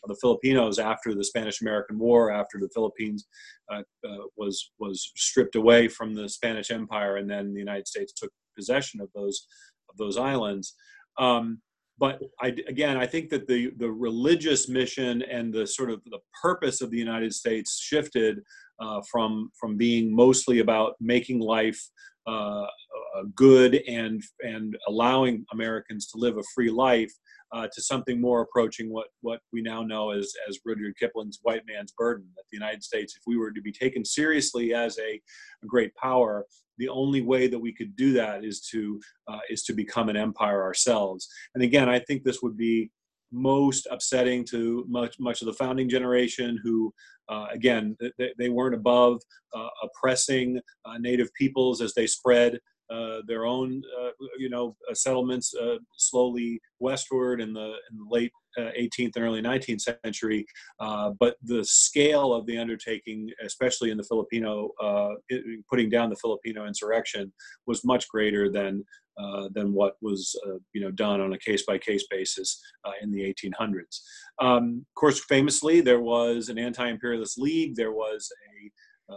of 0.04 0.08
the 0.08 0.18
Filipinos 0.20 0.78
after 0.78 1.14
the 1.14 1.25
Spanish 1.25 1.60
American 1.62 1.98
War, 1.98 2.30
after 2.30 2.58
the 2.60 2.70
Philippines 2.75 3.26
uh, 3.72 3.82
uh, 4.06 4.25
was, 4.37 4.72
was 4.78 5.12
stripped 5.16 5.56
away 5.56 5.88
from 5.88 6.14
the 6.14 6.28
Spanish 6.28 6.70
Empire, 6.70 7.16
and 7.16 7.30
then 7.30 7.54
the 7.54 7.60
United 7.60 7.88
States 7.88 8.12
took 8.12 8.32
possession 8.56 9.00
of 9.00 9.08
those, 9.14 9.46
of 9.88 9.96
those 9.96 10.18
islands. 10.18 10.75
Um, 11.18 11.60
but 11.99 12.23
I, 12.40 12.49
again, 12.69 12.97
I 12.97 13.07
think 13.07 13.28
that 13.31 13.47
the 13.47 13.73
the 13.78 13.90
religious 13.90 14.69
mission 14.69 15.23
and 15.23 15.52
the 15.52 15.67
sort 15.67 15.90
of 15.90 16.02
the 16.05 16.21
purpose 16.40 16.81
of 16.81 16.90
the 16.90 16.99
United 16.99 17.35
States 17.35 17.78
shifted 17.81 18.40
uh, 18.81 19.00
from 19.11 19.50
from 19.59 19.76
being 19.76 20.14
mostly 20.14 20.61
about 20.61 20.95
making 21.00 21.40
life 21.40 21.81
uh, 22.26 22.67
good 23.34 23.82
and 23.88 24.22
and 24.40 24.76
allowing 24.86 25.44
Americans 25.52 26.06
to 26.08 26.18
live 26.18 26.38
a 26.38 26.42
free 26.54 26.70
life 26.70 27.12
uh, 27.52 27.66
to 27.72 27.82
something 27.82 28.20
more 28.20 28.42
approaching 28.42 28.90
what 28.92 29.08
what 29.20 29.40
we 29.52 29.62
now 29.62 29.82
know 29.82 30.10
as 30.10 30.32
as 30.48 30.58
Rudyard 30.64 30.94
Kipling's 30.98 31.38
white 31.42 31.62
man's 31.66 31.92
burden. 31.92 32.26
That 32.36 32.44
the 32.50 32.56
United 32.56 32.82
States, 32.82 33.14
if 33.16 33.22
we 33.26 33.36
were 33.36 33.50
to 33.52 33.62
be 33.62 33.72
taken 33.72 34.04
seriously 34.04 34.74
as 34.74 34.98
a, 34.98 35.20
a 35.62 35.66
great 35.66 35.94
power, 35.94 36.46
the 36.78 36.88
only 36.88 37.22
way 37.22 37.48
that 37.48 37.58
we 37.58 37.72
could 37.72 37.96
do 37.96 38.12
that 38.14 38.44
is 38.44 38.60
to 38.72 39.00
uh, 39.28 39.40
is 39.50 39.62
to 39.64 39.72
become 39.72 40.08
an 40.08 40.16
empire 40.16 40.62
ourselves. 40.62 41.28
And 41.54 41.62
again, 41.64 41.88
I 41.88 41.98
think 42.00 42.22
this 42.22 42.42
would 42.42 42.56
be 42.56 42.90
most 43.30 43.86
upsetting 43.90 44.44
to 44.44 44.84
much 44.88 45.16
much 45.18 45.42
of 45.42 45.46
the 45.46 45.52
founding 45.52 45.88
generation 45.88 46.58
who 46.62 46.92
uh, 47.28 47.46
again 47.52 47.96
they, 48.18 48.32
they, 48.38 48.48
weren't 48.48 48.74
above 48.74 49.20
uh, 49.54 49.68
oppressing 49.82 50.58
uh, 50.86 50.96
native 50.98 51.32
peoples 51.34 51.82
as 51.82 51.92
they 51.92 52.06
spread 52.06 52.58
their 53.26 53.47
own, 53.47 53.83
uh, 54.00 54.11
you 54.38 54.49
know, 54.49 54.76
uh, 54.90 54.95
settlements 54.95 55.54
slowly 55.97 56.61
westward 56.78 57.40
in 57.40 57.52
the, 57.52 57.75
in 57.90 57.99
the 57.99 58.07
late 58.09 58.33
18th 58.59 59.14
and 59.14 59.25
early 59.25 59.42
19th 59.42 59.97
century. 60.04 60.47
but 60.78 61.37
the 61.42 61.64
scale 61.64 62.33
of 62.33 62.47
the 62.47 62.59
undertaking, 62.59 63.30
especially 63.45 63.90
in 63.90 63.97
the 63.97 64.04
Filipino, 64.04 64.71
putting 65.71 65.88
down 65.88 66.11
the 66.11 66.16
Filipino 66.16 66.66
insurrection, 66.66 67.33
was 67.66 67.85
much 67.85 68.09
greater 68.09 68.50
than 68.50 68.85
uh, 69.18 69.49
than 69.52 69.73
what 69.73 69.97
was 70.00 70.38
uh, 70.47 70.59
you 70.73 70.80
know 70.80 70.92
done 70.92 71.21
on 71.21 71.33
a 71.33 71.38
case 71.38 71.64
by 71.66 71.76
case 71.76 72.07
basis 72.09 72.61
uh, 72.85 72.92
in 73.02 73.11
the 73.11 73.21
1800s. 73.21 74.00
Um, 74.40 74.87
of 74.88 74.95
course, 74.95 75.25
famously, 75.25 75.80
there 75.80 76.00
was 76.00 76.49
an 76.49 76.57
anti-imperialist 76.57 77.37
league. 77.37 77.75
There 77.75 77.90
was 77.90 78.30
a 79.11 79.12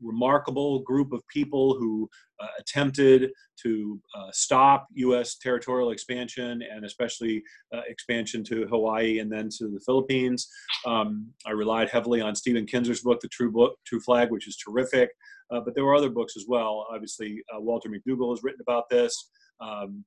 remarkable 0.00 0.80
group 0.80 1.12
of 1.12 1.26
people 1.28 1.76
who 1.78 2.08
uh, 2.40 2.46
attempted 2.58 3.30
to 3.62 4.00
uh, 4.16 4.30
stop 4.32 4.86
U.S. 4.94 5.36
territorial 5.36 5.90
expansion 5.90 6.62
and 6.62 6.84
especially 6.84 7.42
uh, 7.74 7.82
expansion 7.88 8.42
to 8.44 8.66
Hawaii 8.66 9.18
and 9.18 9.30
then 9.30 9.48
to 9.58 9.68
the 9.68 9.80
Philippines. 9.80 10.48
Um, 10.86 11.28
I 11.46 11.50
relied 11.50 11.90
heavily 11.90 12.20
on 12.20 12.34
Stephen 12.34 12.66
Kinzer's 12.66 13.02
book, 13.02 13.20
The 13.20 13.28
True 13.28 13.52
Book, 13.52 13.76
True 13.86 14.00
Flag, 14.00 14.30
which 14.30 14.48
is 14.48 14.56
terrific. 14.56 15.10
Uh, 15.50 15.60
but 15.60 15.74
there 15.74 15.84
were 15.84 15.96
other 15.96 16.10
books 16.10 16.36
as 16.36 16.46
well. 16.48 16.86
Obviously, 16.90 17.42
uh, 17.54 17.60
Walter 17.60 17.88
McDougall 17.88 18.30
has 18.30 18.42
written 18.42 18.60
about 18.60 18.88
this. 18.88 19.30
Um, 19.60 20.04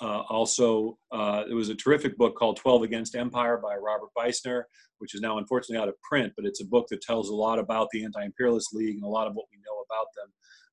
uh, 0.00 0.22
also, 0.30 0.98
uh, 1.12 1.44
there 1.46 1.56
was 1.56 1.68
a 1.68 1.74
terrific 1.74 2.16
book 2.16 2.34
called 2.34 2.56
12 2.56 2.82
Against 2.82 3.14
Empire 3.14 3.58
by 3.62 3.76
Robert 3.76 4.08
Beisner, 4.16 4.62
which 4.98 5.14
is 5.14 5.20
now 5.20 5.38
unfortunately 5.38 5.82
out 5.82 5.88
of 5.88 6.00
print, 6.02 6.32
but 6.36 6.46
it's 6.46 6.62
a 6.62 6.66
book 6.66 6.86
that 6.90 7.02
tells 7.02 7.28
a 7.28 7.34
lot 7.34 7.58
about 7.58 7.88
the 7.92 8.04
Anti 8.04 8.24
Imperialist 8.24 8.72
League 8.72 8.96
and 8.96 9.04
a 9.04 9.08
lot 9.08 9.26
of 9.26 9.34
what 9.34 9.46
we 9.50 9.58
know 9.58 9.84
about 9.88 10.06
them. 10.16 10.32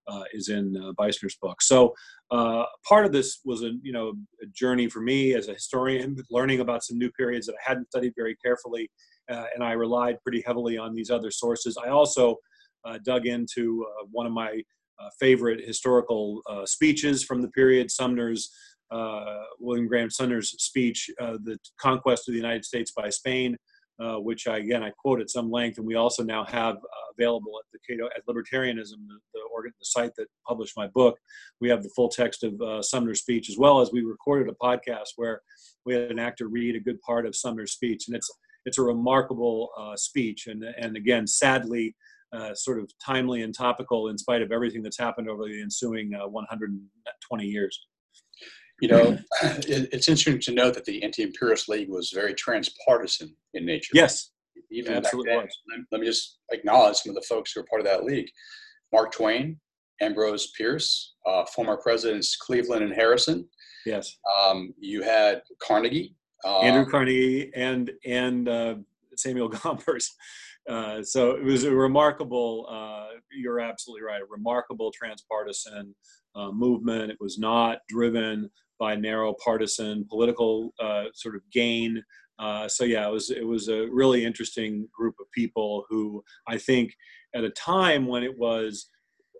Uh, 0.10 0.24
is 0.31 0.48
in 0.48 0.74
uh, 0.77 0.93
Beisner's 0.93 1.36
book. 1.41 1.62
So 1.62 1.93
uh, 2.31 2.63
part 2.88 3.05
of 3.05 3.12
this 3.12 3.41
was 3.43 3.62
a 3.62 3.72
you 3.81 3.91
know 3.91 4.13
a 4.41 4.46
journey 4.55 4.88
for 4.88 5.01
me 5.01 5.34
as 5.34 5.50
a 5.50 5.53
historian, 5.53 6.15
learning 6.31 6.62
about 6.62 6.86
some 6.86 6.98
new 6.98 7.12
periods 7.12 7.46
that 7.48 7.55
I 7.55 7.69
hadn't 7.72 7.89
studied 7.89 8.13
very 8.15 8.34
carefully, 8.38 8.89
uh, 9.29 9.48
and 9.53 9.62
I 9.62 9.74
relied 9.74 10.15
pretty 10.24 10.41
heavily 10.48 10.77
on 10.77 10.96
these 10.96 11.10
other 11.10 11.29
sources. 11.29 11.75
I 11.75 11.89
also 11.89 12.38
uh, 12.86 13.00
dug 13.03 13.25
into 13.25 13.86
uh, 13.86 14.05
one 14.10 14.25
of 14.25 14.31
my 14.31 14.62
favorite 15.19 15.60
historical 15.67 16.41
speeches 16.63 17.25
from 17.25 17.41
the 17.41 17.50
period, 17.50 17.91
Sumner's 17.91 18.50
William 19.60 19.88
Graham 19.88 20.10
Sumner's 20.10 20.50
speech, 20.62 21.10
uh, 21.20 21.38
"The 21.44 21.58
Conquest 21.79 22.27
of 22.27 22.34
the 22.34 22.39
United 22.39 22.65
States 22.65 22.91
by 22.91 23.10
Spain," 23.10 23.58
uh, 24.00 24.17
which 24.17 24.48
I, 24.48 24.58
again 24.58 24.84
I 24.84 24.91
quote 24.91 25.22
at 25.22 25.29
some 25.29 25.51
length, 25.51 25.77
and 25.77 25.88
we 25.88 25.96
also 25.96 26.24
now 26.24 26.46
have 26.46 26.77
available 27.17 27.53
at 27.60 27.65
the 27.74 27.79
Cato 27.88 28.08
at 28.15 28.25
Libertarianism, 28.27 29.08
the, 29.08 29.20
the, 29.34 29.41
organ, 29.53 29.72
the 29.79 29.86
site 29.86 30.12
that 30.17 30.27
published 30.48 30.77
my 30.77 30.88
book. 30.88 31.17
We 31.60 31.70
have 31.70 31.84
the 31.84 31.89
full 31.96 32.10
text 32.10 32.44
of 32.44 32.86
Sumner's 32.86 33.22
speech, 33.22 33.50
as 33.50 33.58
well 33.58 33.82
as 33.82 33.91
we 33.91 34.01
recorded 34.01 34.50
a 34.50 34.65
podcast 34.65 35.13
where 35.15 35.41
we 35.86 35.94
had 35.94 36.12
an 36.12 36.20
actor 36.20 36.48
read 36.48 36.75
a 36.75 36.79
good 36.79 37.01
part 37.01 37.25
of 37.25 37.36
Sumner's 37.36 37.74
speech, 37.74 38.08
and 38.08 38.15
it's 38.15 38.29
it's 38.65 38.77
a 38.77 38.84
remarkable 38.84 39.70
speech, 39.96 40.48
and 40.48 40.63
and 40.63 40.96
again, 40.96 41.27
sadly. 41.27 41.96
Uh, 42.34 42.53
sort 42.53 42.77
of 42.77 42.91
timely 43.00 43.41
and 43.41 43.56
topical 43.56 44.10
in 44.10 44.17
spite 44.17 44.41
of 44.41 44.51
everything 44.51 44.84
that's 44.84 44.98
happened 44.98 45.29
over 45.29 45.46
the 45.46 45.62
ensuing 45.62 46.13
uh, 46.13 46.27
120 46.27 47.46
years 47.46 47.88
you 48.79 48.88
know, 48.88 49.17
it, 49.41 49.89
it's 49.91 50.07
interesting 50.07 50.39
to 50.39 50.51
note 50.51 50.74
that 50.75 50.86
the 50.86 51.03
Anti-Imperialist 51.03 51.69
League 51.69 51.89
was 51.89 52.12
very 52.13 52.34
transpartisan 52.34 53.36
in 53.53 53.65
nature. 53.65 53.91
Yes, 53.93 54.31
even 54.72 54.93
absolutely 54.93 55.34
then, 55.34 55.88
Let 55.91 56.01
me 56.01 56.07
just 56.07 56.39
acknowledge 56.51 56.98
some 56.98 57.12
of 57.12 57.15
the 57.15 57.27
folks 57.27 57.51
who 57.51 57.62
were 57.62 57.67
part 57.67 57.81
of 57.81 57.88
that 57.88 58.03
league: 58.03 58.29
Mark 58.91 59.12
Twain, 59.12 59.60
Ambrose 60.01 60.51
Bierce, 60.57 61.15
uh, 61.25 61.46
former 61.46 61.77
presidents 61.77 62.36
Cleveland 62.36 62.84
and 62.84 62.93
Harrison. 62.93 63.48
Yes. 63.86 64.17
Um, 64.39 64.74
you 64.77 65.01
had 65.01 65.41
Carnegie, 65.62 66.15
uh, 66.46 66.60
Andrew 66.60 66.89
Carnegie, 66.89 67.51
and 67.55 67.91
and 68.05 68.48
uh, 68.50 68.75
Samuel 69.15 69.50
Gompers. 69.63 70.13
Uh, 70.69 71.01
so 71.01 71.31
it 71.31 71.43
was 71.43 71.63
a 71.63 71.74
remarkable. 71.74 72.67
Uh, 72.69 73.17
you're 73.31 73.60
absolutely 73.60 74.03
right. 74.03 74.22
A 74.22 74.25
remarkable 74.25 74.91
transpartisan 74.91 75.96
uh, 76.36 76.51
movement. 76.51 77.12
It 77.12 77.17
was 77.19 77.38
not 77.38 77.79
driven 77.88 78.50
by 78.79 78.96
narrow 78.96 79.34
partisan 79.43 80.05
political 80.10 80.74
uh, 80.79 81.05
sort 81.13 81.36
of 81.36 81.41
gain. 81.51 82.03
Uh, 82.39 82.67
so 82.67 82.84
yeah, 82.84 83.07
it 83.07 83.12
was 83.12 83.31
it 83.31 83.46
was 83.46 83.67
a 83.67 83.88
really 83.91 84.24
interesting 84.24 84.88
group 84.96 85.15
of 85.19 85.25
people 85.31 85.86
who 85.89 86.24
I 86.48 86.57
think 86.57 86.93
at 87.36 87.43
a 87.43 87.50
time 87.50 88.07
when 88.07 88.24
it 88.24 88.38
was 88.38 88.89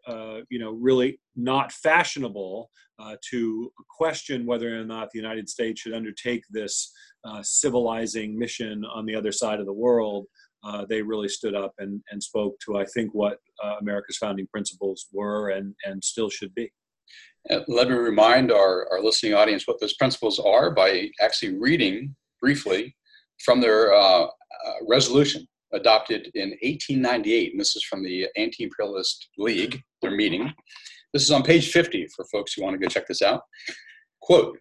uh, 0.08 0.40
you 0.50 0.60
know 0.60 0.72
really 0.72 1.20
not 1.36 1.72
fashionable 1.72 2.70
uh, 3.00 3.16
to 3.30 3.72
question 3.90 4.46
whether 4.46 4.80
or 4.80 4.84
not 4.84 5.12
the 5.12 5.20
United 5.20 5.48
States 5.48 5.82
should 5.82 5.94
undertake 5.94 6.44
this 6.50 6.92
uh, 7.24 7.42
civilizing 7.44 8.38
mission 8.38 8.84
on 8.86 9.06
the 9.06 9.16
other 9.16 9.32
side 9.32 9.60
of 9.60 9.66
the 9.66 9.74
world. 9.74 10.26
Uh, 10.64 10.84
they 10.90 11.04
really 11.04 11.30
stood 11.30 11.54
up 11.54 11.74
and, 11.78 12.02
and 12.10 12.22
spoke 12.22 12.56
to 12.60 12.78
I 12.78 12.86
think 12.86 13.14
what 13.14 13.38
America's 13.80 14.18
founding 14.18 14.48
principles 14.48 15.06
were 15.14 15.50
and 15.50 15.76
and 15.86 16.04
still 16.04 16.30
should 16.30 16.54
be. 16.56 16.72
Uh, 17.50 17.60
let 17.68 17.90
me 17.90 17.96
remind 17.96 18.52
our, 18.52 18.88
our 18.92 19.02
listening 19.02 19.34
audience 19.34 19.68
what 19.68 19.80
those 19.80 19.96
principles 19.96 20.40
are 20.40 20.72
by 20.72 21.10
actually 21.22 21.58
reading 21.58 22.16
briefly 22.42 22.96
from 23.44 23.62
their 23.62 23.94
uh, 23.94 24.24
uh, 24.26 24.74
resolution 24.88 25.48
adopted 25.74 26.30
in 26.34 26.50
1898. 26.62 27.52
And 27.52 27.60
this 27.60 27.76
is 27.76 27.84
from 27.84 28.04
the 28.04 28.28
Anti 28.36 28.64
Imperialist 28.64 29.30
League, 29.38 29.82
their 30.02 30.12
meeting. 30.12 30.54
This 31.14 31.24
is 31.24 31.32
on 31.32 31.44
page 31.44 31.72
50 31.72 32.08
for 32.16 32.26
folks 32.26 32.54
who 32.54 32.64
want 32.64 32.74
to 32.74 32.80
go 32.80 32.90
check 32.90 33.08
this 33.08 33.22
out. 33.22 33.42
Quote 34.22 34.58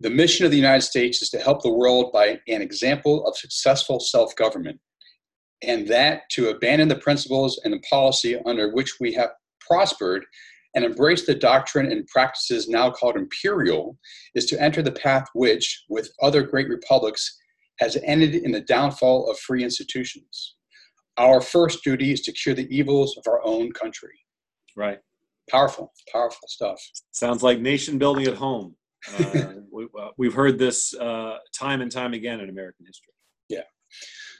The 0.00 0.10
mission 0.10 0.44
of 0.44 0.50
the 0.50 0.56
United 0.56 0.82
States 0.82 1.22
is 1.22 1.30
to 1.30 1.38
help 1.38 1.62
the 1.62 1.72
world 1.72 2.12
by 2.12 2.40
an 2.48 2.62
example 2.62 3.26
of 3.26 3.36
successful 3.36 4.00
self 4.00 4.34
government, 4.36 4.80
and 5.62 5.86
that 5.88 6.22
to 6.32 6.50
abandon 6.50 6.88
the 6.88 6.96
principles 6.96 7.60
and 7.64 7.72
the 7.72 7.80
policy 7.88 8.40
under 8.44 8.72
which 8.72 8.94
we 9.00 9.12
have 9.12 9.30
prospered 9.60 10.24
and 10.74 10.84
embrace 10.84 11.26
the 11.26 11.34
doctrine 11.34 11.90
and 11.90 12.06
practices 12.06 12.68
now 12.68 12.90
called 12.90 13.16
imperial 13.16 13.98
is 14.34 14.46
to 14.46 14.60
enter 14.60 14.82
the 14.82 14.92
path 14.92 15.26
which, 15.34 15.84
with 15.88 16.10
other 16.22 16.42
great 16.42 16.68
republics, 16.68 17.38
has 17.78 17.96
ended 18.04 18.34
in 18.34 18.52
the 18.52 18.60
downfall 18.60 19.30
of 19.30 19.38
free 19.38 19.64
institutions. 19.64 20.56
Our 21.16 21.40
first 21.40 21.82
duty 21.82 22.12
is 22.12 22.20
to 22.22 22.32
cure 22.32 22.54
the 22.54 22.68
evils 22.74 23.16
of 23.16 23.24
our 23.26 23.44
own 23.44 23.72
country. 23.72 24.14
Right. 24.76 24.98
Powerful, 25.50 25.92
powerful 26.12 26.46
stuff. 26.46 26.80
Sounds 27.10 27.42
like 27.42 27.60
nation 27.60 27.98
building 27.98 28.26
at 28.26 28.34
home. 28.34 28.76
Uh, 29.18 29.52
we, 30.16 30.26
have 30.26 30.34
heard 30.34 30.58
this 30.58 30.94
uh, 30.94 31.38
time 31.54 31.80
and 31.80 31.90
time 31.90 32.12
again 32.12 32.40
in 32.40 32.50
American 32.50 32.86
history. 32.86 33.14
Yeah. 33.48 33.62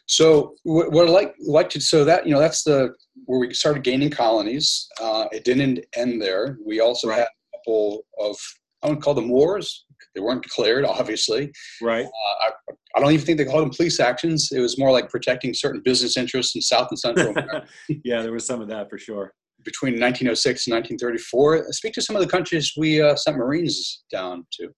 So 0.08 0.54
what 0.64 1.06
I 1.06 1.10
like 1.10 1.34
like 1.38 1.68
to 1.70 1.80
so 1.80 2.04
that 2.04 2.26
you 2.26 2.32
know 2.32 2.40
that's 2.40 2.64
the 2.64 2.94
where 3.26 3.40
we 3.40 3.52
started 3.54 3.84
gaining 3.84 4.10
colonies. 4.10 4.88
Uh, 5.00 5.26
it 5.32 5.44
didn't 5.44 5.84
end 5.94 6.20
there. 6.20 6.58
We 6.64 6.80
also 6.80 7.08
right. 7.08 7.18
had 7.18 7.26
a 7.26 7.58
couple 7.58 8.06
of 8.18 8.36
I 8.82 8.86
wouldn't 8.86 9.04
call 9.04 9.14
them 9.14 9.28
wars. 9.28 9.84
They 10.14 10.20
weren't 10.20 10.42
declared, 10.42 10.84
obviously. 10.84 11.52
Right. 11.82 12.06
Uh, 12.06 12.46
I, 12.46 12.50
I, 12.96 13.00
don't 13.00 13.12
even 13.12 13.26
think 13.26 13.38
they 13.38 13.44
called 13.44 13.62
them 13.62 13.70
police 13.70 14.00
actions. 14.00 14.50
It 14.52 14.60
was 14.60 14.78
more 14.78 14.92
like 14.92 15.10
protecting 15.10 15.52
certain 15.52 15.82
business 15.84 16.16
interests 16.16 16.54
in 16.54 16.62
South 16.62 16.88
and 16.90 16.98
Central 16.98 17.30
America. 17.30 17.66
yeah, 18.04 18.22
there 18.22 18.32
was 18.32 18.46
some 18.46 18.60
of 18.60 18.68
that 18.68 18.88
for 18.88 18.98
sure. 18.98 19.32
Between 19.64 19.94
1906 19.94 20.66
and 20.68 20.74
1934, 20.74 21.72
speak 21.72 21.92
to 21.94 22.02
some 22.02 22.16
of 22.16 22.22
the 22.22 22.28
countries 22.28 22.72
we 22.76 23.02
uh, 23.02 23.16
sent 23.16 23.36
Marines 23.36 24.04
down 24.10 24.46
to. 24.52 24.68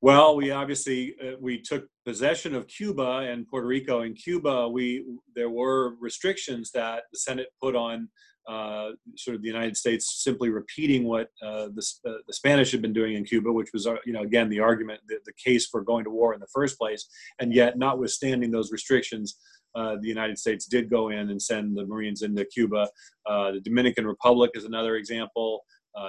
Well, 0.00 0.36
we 0.36 0.52
obviously 0.52 1.16
uh, 1.20 1.32
we 1.40 1.60
took 1.60 1.88
possession 2.06 2.54
of 2.54 2.68
Cuba 2.68 3.26
and 3.28 3.48
Puerto 3.48 3.66
Rico. 3.66 4.02
In 4.02 4.14
Cuba, 4.14 4.68
we 4.68 5.04
there 5.34 5.50
were 5.50 5.96
restrictions 6.00 6.70
that 6.72 7.04
the 7.12 7.18
Senate 7.18 7.48
put 7.60 7.74
on 7.74 8.08
uh, 8.48 8.92
sort 9.16 9.34
of 9.34 9.42
the 9.42 9.48
United 9.48 9.76
States 9.76 10.22
simply 10.24 10.48
repeating 10.48 11.04
what 11.04 11.28
uh, 11.42 11.68
the, 11.74 11.86
uh, 12.06 12.12
the 12.26 12.32
Spanish 12.32 12.72
had 12.72 12.80
been 12.80 12.94
doing 12.94 13.14
in 13.14 13.22
Cuba, 13.22 13.52
which 13.52 13.68
was, 13.74 13.86
uh, 13.86 13.96
you 14.06 14.12
know, 14.14 14.22
again, 14.22 14.48
the 14.48 14.58
argument, 14.58 15.00
the, 15.06 15.18
the, 15.26 15.34
case 15.34 15.66
for 15.66 15.82
going 15.82 16.02
to 16.02 16.10
war 16.10 16.32
in 16.32 16.40
the 16.40 16.46
first 16.46 16.78
place. 16.78 17.10
And 17.40 17.52
yet, 17.52 17.76
notwithstanding 17.76 18.50
those 18.50 18.72
restrictions, 18.72 19.36
uh, 19.74 19.96
the 20.00 20.08
United 20.08 20.38
States 20.38 20.64
did 20.64 20.88
go 20.88 21.10
in 21.10 21.28
and 21.28 21.42
send 21.42 21.76
the 21.76 21.84
Marines 21.84 22.22
into 22.22 22.42
Cuba. 22.46 22.88
the 23.26 23.60
Dominican 23.62 24.06
Republic 24.06 24.52
is 24.54 24.64
another 24.64 24.96
example, 24.96 25.64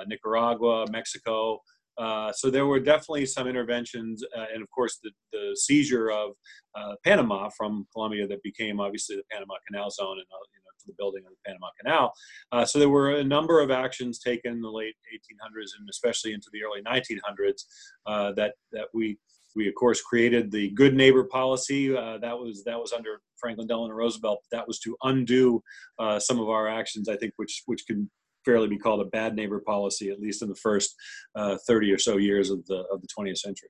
Nicaragua, 0.07 0.85
Mexico. 0.89 1.59
Uh, 1.99 2.31
so 2.31 2.49
there 2.49 2.65
were 2.65 2.79
definitely 2.79 3.25
some 3.25 3.47
interventions, 3.47 4.23
uh, 4.37 4.45
and 4.53 4.61
of 4.61 4.69
course 4.69 4.99
the, 5.03 5.11
the 5.33 5.55
seizure 5.55 6.11
of 6.11 6.31
uh, 6.75 6.95
Panama 7.03 7.49
from 7.57 7.85
Colombia 7.93 8.27
that 8.27 8.41
became 8.43 8.79
obviously 8.79 9.15
the 9.15 9.23
Panama 9.31 9.55
Canal 9.67 9.89
Zone, 9.89 10.17
and 10.17 10.27
uh, 10.31 10.45
you 10.53 10.59
know, 10.59 10.69
the 10.87 10.93
building 10.97 11.23
of 11.25 11.31
the 11.31 11.37
Panama 11.45 11.67
Canal. 11.79 12.13
Uh, 12.51 12.65
so 12.65 12.79
there 12.79 12.89
were 12.89 13.15
a 13.15 13.23
number 13.23 13.59
of 13.59 13.71
actions 13.71 14.19
taken 14.19 14.53
in 14.53 14.61
the 14.61 14.69
late 14.69 14.95
1800s 15.13 15.71
and 15.77 15.87
especially 15.89 16.33
into 16.33 16.47
the 16.51 16.63
early 16.63 16.81
1900s 16.81 17.63
uh, 18.05 18.31
that 18.33 18.53
that 18.71 18.87
we 18.93 19.17
we 19.55 19.67
of 19.67 19.75
course 19.75 20.01
created 20.01 20.51
the 20.51 20.69
good 20.71 20.95
neighbor 20.95 21.23
policy 21.23 21.95
uh, 21.95 22.17
that 22.19 22.37
was 22.37 22.63
that 22.65 22.79
was 22.79 22.93
under 22.93 23.21
Franklin 23.39 23.67
Delano 23.67 23.93
Roosevelt. 23.93 24.43
That 24.51 24.67
was 24.67 24.79
to 24.79 24.95
undo 25.03 25.63
uh, 25.97 26.19
some 26.19 26.39
of 26.39 26.49
our 26.49 26.67
actions, 26.67 27.09
I 27.09 27.15
think, 27.15 27.33
which 27.37 27.63
which 27.65 27.85
can 27.87 28.09
fairly 28.45 28.67
be 28.67 28.77
called 28.77 29.01
a 29.01 29.05
bad 29.05 29.35
neighbor 29.35 29.61
policy, 29.65 30.09
at 30.09 30.19
least 30.19 30.41
in 30.41 30.49
the 30.49 30.55
first 30.55 30.95
uh, 31.35 31.57
30 31.67 31.91
or 31.91 31.97
so 31.97 32.17
years 32.17 32.49
of 32.49 32.65
the 32.65 32.83
of 32.91 33.01
the 33.01 33.07
20th 33.07 33.37
century. 33.37 33.69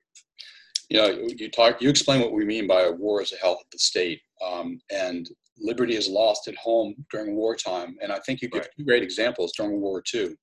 Yeah, 0.88 1.12
you 1.36 1.50
talk. 1.50 1.80
You 1.80 1.88
explain 1.88 2.20
what 2.20 2.32
we 2.32 2.44
mean 2.44 2.66
by 2.66 2.82
a 2.82 2.92
war 2.92 3.20
as 3.20 3.32
a 3.32 3.36
health 3.36 3.60
of 3.60 3.70
the 3.70 3.78
state, 3.78 4.20
um, 4.44 4.80
and 4.90 5.30
liberty 5.60 5.94
is 5.96 6.08
lost 6.08 6.48
at 6.48 6.56
home 6.56 6.94
during 7.10 7.36
wartime. 7.36 7.96
And 8.02 8.10
I 8.12 8.18
think 8.26 8.42
you 8.42 8.48
give 8.48 8.62
right. 8.62 8.70
two 8.76 8.84
great 8.84 9.02
examples 9.02 9.52
during 9.56 9.72
World 9.72 9.82
War 9.82 10.02
II. 10.12 10.34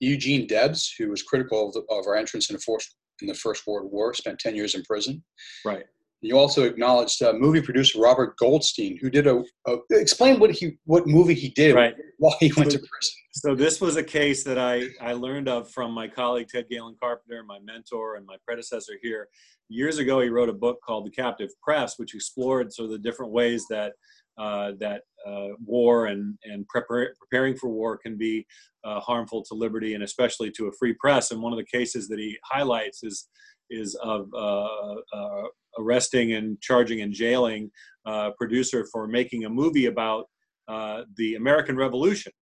Eugene 0.00 0.46
Debs, 0.46 0.94
who 0.98 1.10
was 1.10 1.22
critical 1.22 1.68
of, 1.68 1.74
the, 1.74 1.80
of 1.90 2.06
our 2.06 2.16
entrance 2.16 2.50
in 2.50 2.56
the, 2.56 2.60
force, 2.60 2.94
in 3.20 3.28
the 3.28 3.34
First 3.34 3.66
World 3.66 3.90
War, 3.90 4.14
spent 4.14 4.38
10 4.38 4.56
years 4.56 4.74
in 4.74 4.82
prison. 4.84 5.22
Right. 5.64 5.84
You 6.22 6.38
also 6.38 6.64
acknowledged 6.64 7.22
uh, 7.22 7.32
movie 7.32 7.62
producer 7.62 7.98
Robert 7.98 8.36
Goldstein, 8.36 8.98
who 9.00 9.08
did 9.08 9.26
a, 9.26 9.42
a, 9.66 9.76
explain 9.90 10.38
what 10.38 10.50
he 10.50 10.78
what 10.84 11.06
movie 11.06 11.34
he 11.34 11.48
did 11.48 11.74
right. 11.74 11.94
while 12.18 12.36
he 12.40 12.52
went 12.56 12.72
so, 12.72 12.78
to 12.78 12.84
prison. 12.86 13.14
So 13.32 13.54
this 13.54 13.80
was 13.80 13.96
a 13.96 14.02
case 14.02 14.44
that 14.44 14.58
I 14.58 14.88
I 15.00 15.14
learned 15.14 15.48
of 15.48 15.70
from 15.70 15.92
my 15.92 16.08
colleague 16.08 16.48
Ted 16.48 16.66
Galen 16.70 16.96
Carpenter, 17.00 17.42
my 17.42 17.58
mentor 17.64 18.16
and 18.16 18.26
my 18.26 18.36
predecessor 18.46 18.94
here. 19.02 19.28
Years 19.68 19.98
ago, 19.98 20.20
he 20.20 20.28
wrote 20.28 20.48
a 20.48 20.54
book 20.54 20.78
called 20.84 21.06
The 21.06 21.10
Captive 21.10 21.50
Press, 21.62 21.94
which 21.96 22.14
explored 22.14 22.72
sort 22.72 22.86
of 22.86 22.92
the 22.92 22.98
different 22.98 23.32
ways 23.32 23.64
that 23.70 23.92
uh, 24.38 24.72
that 24.78 25.02
uh, 25.26 25.48
war 25.64 26.06
and 26.06 26.36
and 26.44 26.66
prepar- 26.74 27.14
preparing 27.18 27.56
for 27.56 27.68
war 27.68 27.96
can 27.96 28.18
be 28.18 28.46
uh, 28.84 29.00
harmful 29.00 29.42
to 29.44 29.54
liberty 29.54 29.94
and 29.94 30.02
especially 30.02 30.50
to 30.50 30.66
a 30.66 30.72
free 30.78 30.94
press. 31.00 31.30
And 31.30 31.40
one 31.40 31.52
of 31.52 31.58
the 31.58 31.64
cases 31.64 32.08
that 32.08 32.18
he 32.18 32.36
highlights 32.44 33.02
is 33.02 33.28
is 33.70 33.94
of 33.96 34.28
uh, 34.34 34.94
uh, 35.12 35.42
arresting 35.78 36.34
and 36.34 36.60
charging 36.60 37.02
and 37.02 37.12
jailing 37.12 37.70
a 38.06 38.30
producer 38.36 38.86
for 38.92 39.06
making 39.06 39.44
a 39.44 39.50
movie 39.50 39.86
about 39.86 40.26
uh, 40.68 41.02
the 41.16 41.34
American 41.34 41.76
Revolution. 41.76 42.32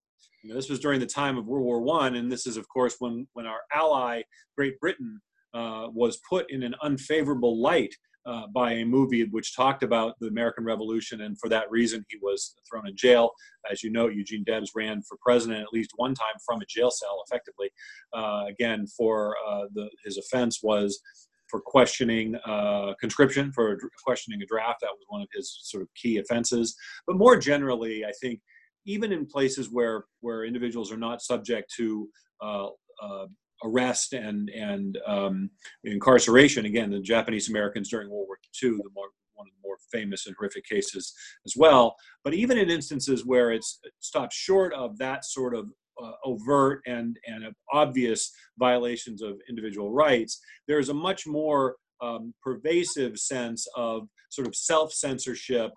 You 0.42 0.50
know, 0.50 0.56
this 0.56 0.68
was 0.68 0.78
during 0.78 1.00
the 1.00 1.06
time 1.06 1.36
of 1.36 1.46
World 1.46 1.64
War 1.64 1.80
One, 1.80 2.16
and 2.16 2.30
this 2.30 2.46
is, 2.46 2.56
of 2.56 2.68
course, 2.68 2.96
when 2.98 3.26
when 3.32 3.46
our 3.46 3.60
ally 3.72 4.22
Great 4.56 4.78
Britain 4.80 5.20
uh, 5.54 5.88
was 5.92 6.20
put 6.28 6.50
in 6.50 6.62
an 6.62 6.74
unfavorable 6.82 7.60
light 7.60 7.94
uh, 8.28 8.46
by 8.48 8.72
a 8.72 8.84
movie 8.84 9.24
which 9.24 9.56
talked 9.56 9.82
about 9.82 10.14
the 10.20 10.26
American 10.26 10.64
Revolution, 10.64 11.22
and 11.22 11.38
for 11.40 11.48
that 11.48 11.70
reason, 11.70 12.04
he 12.10 12.18
was 12.20 12.54
thrown 12.68 12.86
in 12.86 12.94
jail. 12.94 13.30
As 13.70 13.82
you 13.82 13.90
know, 13.90 14.08
Eugene 14.08 14.44
Debs 14.44 14.72
ran 14.74 15.02
for 15.02 15.16
president 15.22 15.60
at 15.60 15.72
least 15.72 15.92
one 15.96 16.14
time 16.14 16.34
from 16.44 16.60
a 16.60 16.66
jail 16.66 16.90
cell, 16.90 17.22
effectively. 17.26 17.70
Uh, 18.12 18.44
again, 18.48 18.86
for 18.86 19.34
uh, 19.48 19.64
the 19.74 19.88
his 20.04 20.18
offense 20.18 20.62
was 20.62 21.00
for 21.48 21.60
questioning 21.60 22.36
uh, 22.44 22.92
conscription, 23.00 23.50
for 23.52 23.78
questioning 24.04 24.42
a 24.42 24.46
draft. 24.46 24.80
That 24.82 24.90
was 24.92 25.06
one 25.08 25.22
of 25.22 25.28
his 25.34 25.58
sort 25.62 25.82
of 25.82 25.88
key 25.94 26.18
offenses. 26.18 26.76
But 27.06 27.16
more 27.16 27.38
generally, 27.38 28.04
I 28.04 28.12
think 28.20 28.40
even 28.84 29.12
in 29.12 29.26
places 29.26 29.70
where 29.70 30.04
where 30.20 30.44
individuals 30.44 30.92
are 30.92 30.98
not 30.98 31.22
subject 31.22 31.72
to 31.76 32.08
uh, 32.42 32.66
uh, 33.02 33.26
arrest 33.64 34.12
and 34.12 34.50
and 34.50 34.98
um, 35.06 35.50
incarceration. 35.84 36.66
Again, 36.66 36.90
the 36.90 37.00
Japanese 37.00 37.48
Americans 37.48 37.90
during 37.90 38.10
World 38.10 38.26
War 38.28 38.38
II, 38.62 38.70
the 38.70 38.90
more 38.94 39.08
one 39.34 39.46
of 39.46 39.52
the 39.54 39.66
more 39.66 39.78
famous 39.90 40.26
and 40.26 40.34
horrific 40.36 40.64
cases 40.64 41.14
as 41.46 41.54
well. 41.56 41.94
But 42.24 42.34
even 42.34 42.58
in 42.58 42.70
instances 42.70 43.24
where 43.24 43.52
it's 43.52 43.80
stopped 44.00 44.32
short 44.32 44.74
of 44.74 44.98
that 44.98 45.24
sort 45.24 45.54
of 45.54 45.68
uh, 46.02 46.12
overt 46.24 46.82
and, 46.86 47.18
and 47.26 47.44
obvious 47.72 48.32
violations 48.58 49.22
of 49.22 49.38
individual 49.48 49.92
rights, 49.92 50.40
there's 50.66 50.88
a 50.88 50.94
much 50.94 51.26
more 51.26 51.76
um, 52.00 52.34
pervasive 52.42 53.18
sense 53.18 53.66
of 53.76 54.08
sort 54.30 54.46
of 54.46 54.54
self 54.54 54.92
censorship 54.92 55.70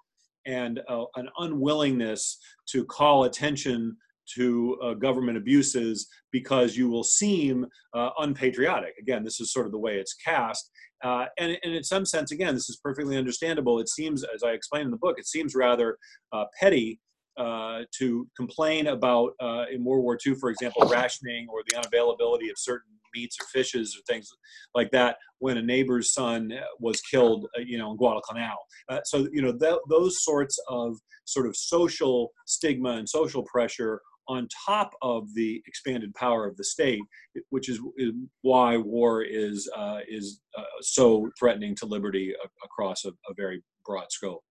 and 0.46 0.82
uh, 0.89 1.06
an 1.15 1.30
unwillingness 1.38 2.38
to 2.67 2.84
call 2.86 3.26
attention 3.26 3.96
to 4.36 4.78
uh, 4.84 4.94
government 4.94 5.38
abuses 5.38 6.08
because 6.32 6.76
you 6.76 6.89
will 6.89 7.04
seem 7.04 7.65
uh, 7.94 8.10
unpatriotic. 8.20 8.94
Again, 9.00 9.24
this 9.24 9.39
is 9.39 9.52
sort 9.52 9.65
of 9.65 9.72
the 9.72 9.80
way 9.80 9.98
it's 9.98 10.13
cast. 10.13 10.70
Uh, 11.04 11.26
and, 11.39 11.58
and, 11.63 11.74
in 11.74 11.84
some 11.84 12.06
sense, 12.06 12.32
again, 12.32 12.54
this 12.54 12.70
is 12.70 12.80
perfectly 12.84 13.17
understandable. 13.17 13.80
It 13.80 13.89
seems, 13.89 14.24
as 14.24 14.44
I 14.44 14.52
explained 14.52 14.86
in 14.86 14.91
the 14.91 14.98
book, 14.98 15.17
it 15.17 15.28
seems 15.28 15.56
rather 15.56 15.98
uh, 16.32 16.46
petty 16.60 17.00
uh, 17.38 17.82
to 17.98 18.28
complain 18.38 18.88
about 18.88 19.32
uh, 19.41 19.65
in 19.72 19.84
World 19.84 20.04
War 20.04 20.17
II, 20.26 20.36
for 20.36 20.50
example, 20.50 20.88
rationing 20.88 21.48
or 21.50 21.63
the 21.67 21.78
unavailability 21.78 22.50
of 22.52 22.58
certain 22.58 22.91
meats 23.15 23.38
or 23.39 23.46
fishes 23.48 23.96
or 23.98 24.02
things 24.12 24.30
like 24.76 24.91
that 24.91 25.17
when 25.39 25.58
a 25.58 25.62
neighbor's 25.62 26.13
son 26.13 26.52
was 26.80 27.02
killed, 27.02 27.48
you 27.58 27.78
know, 27.78 27.91
in 27.91 27.98
Guadalcanal. 27.98 28.58
Uh, 28.89 29.00
so, 29.04 29.28
you 29.32 29.41
know, 29.41 29.58
th- 29.58 29.80
those 29.89 30.24
sorts 30.24 30.60
of 30.70 30.98
sort 31.26 31.48
of 31.48 31.56
social 31.56 32.32
stigma 32.46 32.91
and 32.91 33.08
social 33.08 33.44
pressure 33.44 34.02
on 34.32 34.48
top 34.65 34.94
of 35.02 35.34
the 35.36 35.62
expanded 35.67 36.13
power 36.15 36.46
of 36.48 36.56
the 36.56 36.63
state, 36.63 37.02
which 37.50 37.67
is, 37.67 37.80
is 37.98 38.12
why 38.44 38.78
war 38.78 39.24
is 39.24 39.70
uh, 39.76 40.00
is 40.08 40.39
uh, 40.58 40.63
so 40.82 41.30
threatening 41.38 41.76
to 41.76 41.86
liberty 41.86 42.34
across 42.63 43.04
a, 43.04 43.10
a 43.10 43.34
very 43.36 43.62
broad 43.86 44.10
scope. 44.10 44.44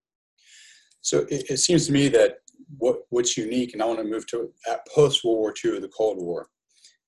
So 1.01 1.19
it, 1.31 1.49
it, 1.49 1.57
seems 1.57 1.87
to 1.87 1.91
me 1.91 2.09
that 2.09 2.35
what, 2.77 2.97
what's 3.09 3.35
unique, 3.35 3.73
and 3.73 3.81
I 3.81 3.87
want 3.87 3.99
to 3.99 4.05
move 4.05 4.27
to 4.27 4.51
at 4.69 4.85
post 4.93 5.23
World 5.23 5.39
War 5.39 5.53
II, 5.65 5.79
the 5.79 5.87
Cold 5.87 6.17
War, 6.19 6.47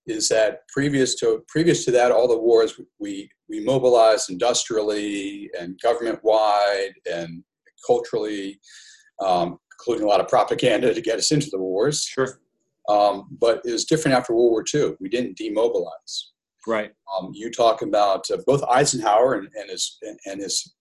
is 0.08 0.28
that 0.30 0.68
previous 0.68 1.14
to 1.20 1.44
previous 1.48 1.86
to 1.86 1.92
that, 1.92 2.12
all 2.12 2.28
the 2.28 2.38
wars 2.38 2.74
we 3.00 3.30
we 3.50 3.64
mobilized 3.64 4.32
industrially 4.32 5.50
and 5.60 5.80
government 5.82 6.20
wide 6.24 6.94
and 7.12 7.44
culturally, 7.86 8.60
um, 9.20 9.60
including 9.78 10.06
a 10.06 10.10
lot 10.10 10.22
of 10.22 10.28
propaganda 10.28 10.92
to 10.92 11.02
get 11.02 11.20
us 11.20 11.32
into 11.32 11.50
the 11.52 11.60
wars. 11.60 12.02
Sure. 12.04 12.40
Um, 12.89 13.28
but 13.39 13.62
it 13.65 13.72
was 13.72 13.86
different 13.86 14.17
after 14.17 14.34
World 14.34 14.52
War 14.52 14.65
II. 14.74 14.96
We 15.00 15.10
didn't 15.10 15.38
demobilize. 15.38 16.32
Right. 16.67 16.91
Um, 17.17 17.32
you 17.34 17.52
talk 17.52 17.82
about 17.82 18.30
uh, 18.32 18.38
both 18.46 18.63
Eisenhower 18.63 19.36
and, 19.36 19.50
and 19.56 19.69
his 19.69 19.98
and 20.26 20.41
his 20.41 20.74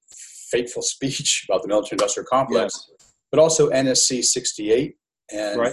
fateful 0.51 0.83
speech 0.83 1.47
about 1.49 1.63
the 1.63 1.69
military-industrial 1.69 2.27
complex. 2.31 2.89
Yes 2.91 3.03
but 3.33 3.41
also 3.41 3.71
NSC 3.71 4.23
68 4.23 4.95
and 5.33 5.59
right. 5.59 5.73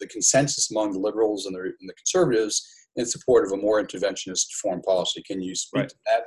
the 0.00 0.06
consensus 0.08 0.70
among 0.70 0.92
the 0.92 0.98
liberals 0.98 1.46
and 1.46 1.54
the, 1.54 1.60
and 1.60 1.88
the, 1.88 1.92
conservatives 1.94 2.66
in 2.96 3.04
support 3.04 3.46
of 3.46 3.52
a 3.52 3.56
more 3.56 3.80
interventionist 3.82 4.52
foreign 4.54 4.80
policy. 4.80 5.22
Can 5.22 5.40
you 5.42 5.54
speak 5.54 5.82
right. 5.82 5.88
to 5.88 5.96
that? 6.06 6.22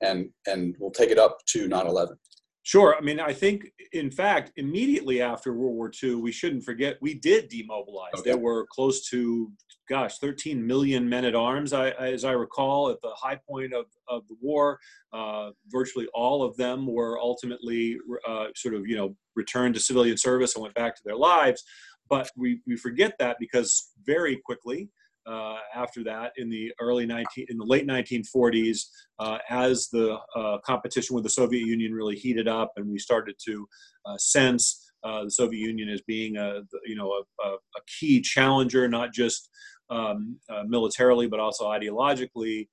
And, 0.00 0.30
and 0.46 0.74
we'll 0.80 0.90
take 0.90 1.10
it 1.10 1.18
up 1.18 1.38
to 1.48 1.68
9 1.68 1.86
11. 1.86 2.16
Sure. 2.64 2.96
I 2.96 3.02
mean, 3.02 3.20
I 3.20 3.34
think, 3.34 3.66
in 3.92 4.10
fact, 4.10 4.50
immediately 4.56 5.20
after 5.20 5.52
World 5.52 5.74
War 5.74 5.92
II, 6.02 6.14
we 6.16 6.32
shouldn't 6.32 6.64
forget 6.64 6.96
we 7.02 7.12
did 7.12 7.50
demobilize. 7.50 8.14
Okay. 8.14 8.30
There 8.30 8.38
were 8.38 8.66
close 8.70 9.06
to, 9.10 9.52
gosh, 9.86 10.16
13 10.16 10.66
million 10.66 11.06
men 11.06 11.26
at 11.26 11.34
arms, 11.34 11.74
I, 11.74 11.90
as 11.90 12.24
I 12.24 12.32
recall, 12.32 12.88
at 12.88 13.02
the 13.02 13.10
high 13.14 13.38
point 13.46 13.74
of, 13.74 13.84
of 14.08 14.26
the 14.28 14.36
war. 14.40 14.78
Uh, 15.12 15.50
virtually 15.68 16.08
all 16.14 16.42
of 16.42 16.56
them 16.56 16.86
were 16.86 17.20
ultimately 17.20 17.98
uh, 18.26 18.46
sort 18.56 18.74
of, 18.74 18.86
you 18.86 18.96
know, 18.96 19.14
returned 19.36 19.74
to 19.74 19.80
civilian 19.80 20.16
service 20.16 20.54
and 20.54 20.62
went 20.62 20.74
back 20.74 20.96
to 20.96 21.02
their 21.04 21.16
lives. 21.16 21.62
But 22.08 22.30
we, 22.34 22.62
we 22.66 22.76
forget 22.76 23.12
that 23.18 23.36
because 23.38 23.90
very 24.06 24.40
quickly, 24.42 24.88
uh, 25.26 25.56
after 25.74 26.04
that 26.04 26.32
in 26.36 26.48
the 26.50 26.72
early 26.80 27.06
19 27.06 27.46
in 27.48 27.56
the 27.56 27.64
late 27.64 27.86
1940s 27.86 28.86
uh, 29.18 29.38
as 29.48 29.88
the 29.88 30.18
uh, 30.36 30.58
competition 30.64 31.14
with 31.14 31.24
the 31.24 31.30
Soviet 31.30 31.66
Union 31.66 31.92
really 31.92 32.16
heated 32.16 32.48
up 32.48 32.72
and 32.76 32.86
we 32.86 32.98
started 32.98 33.36
to 33.46 33.66
uh, 34.06 34.16
sense 34.18 34.92
uh, 35.02 35.24
the 35.24 35.30
Soviet 35.30 35.60
Union 35.60 35.88
as 35.88 36.02
being 36.02 36.36
a 36.36 36.60
you 36.84 36.96
know 36.96 37.10
a, 37.10 37.48
a, 37.48 37.56
key 37.98 38.20
challenger 38.20 38.88
not 38.88 39.12
just 39.12 39.50
um, 39.90 40.38
uh, 40.50 40.62
militarily 40.66 41.26
but 41.26 41.40
also 41.40 41.66
ideologically 41.66 42.68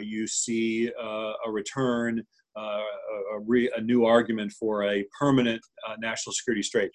you 0.00 0.26
see 0.26 0.90
a 0.98 1.50
return 1.50 2.22
a, 2.56 3.38
re, 3.40 3.70
a, 3.76 3.80
new 3.80 4.06
argument 4.06 4.50
for 4.52 4.84
a 4.84 5.04
permanent 5.18 5.60
national 5.98 6.32
security. 6.32 6.62
State. 6.62 6.90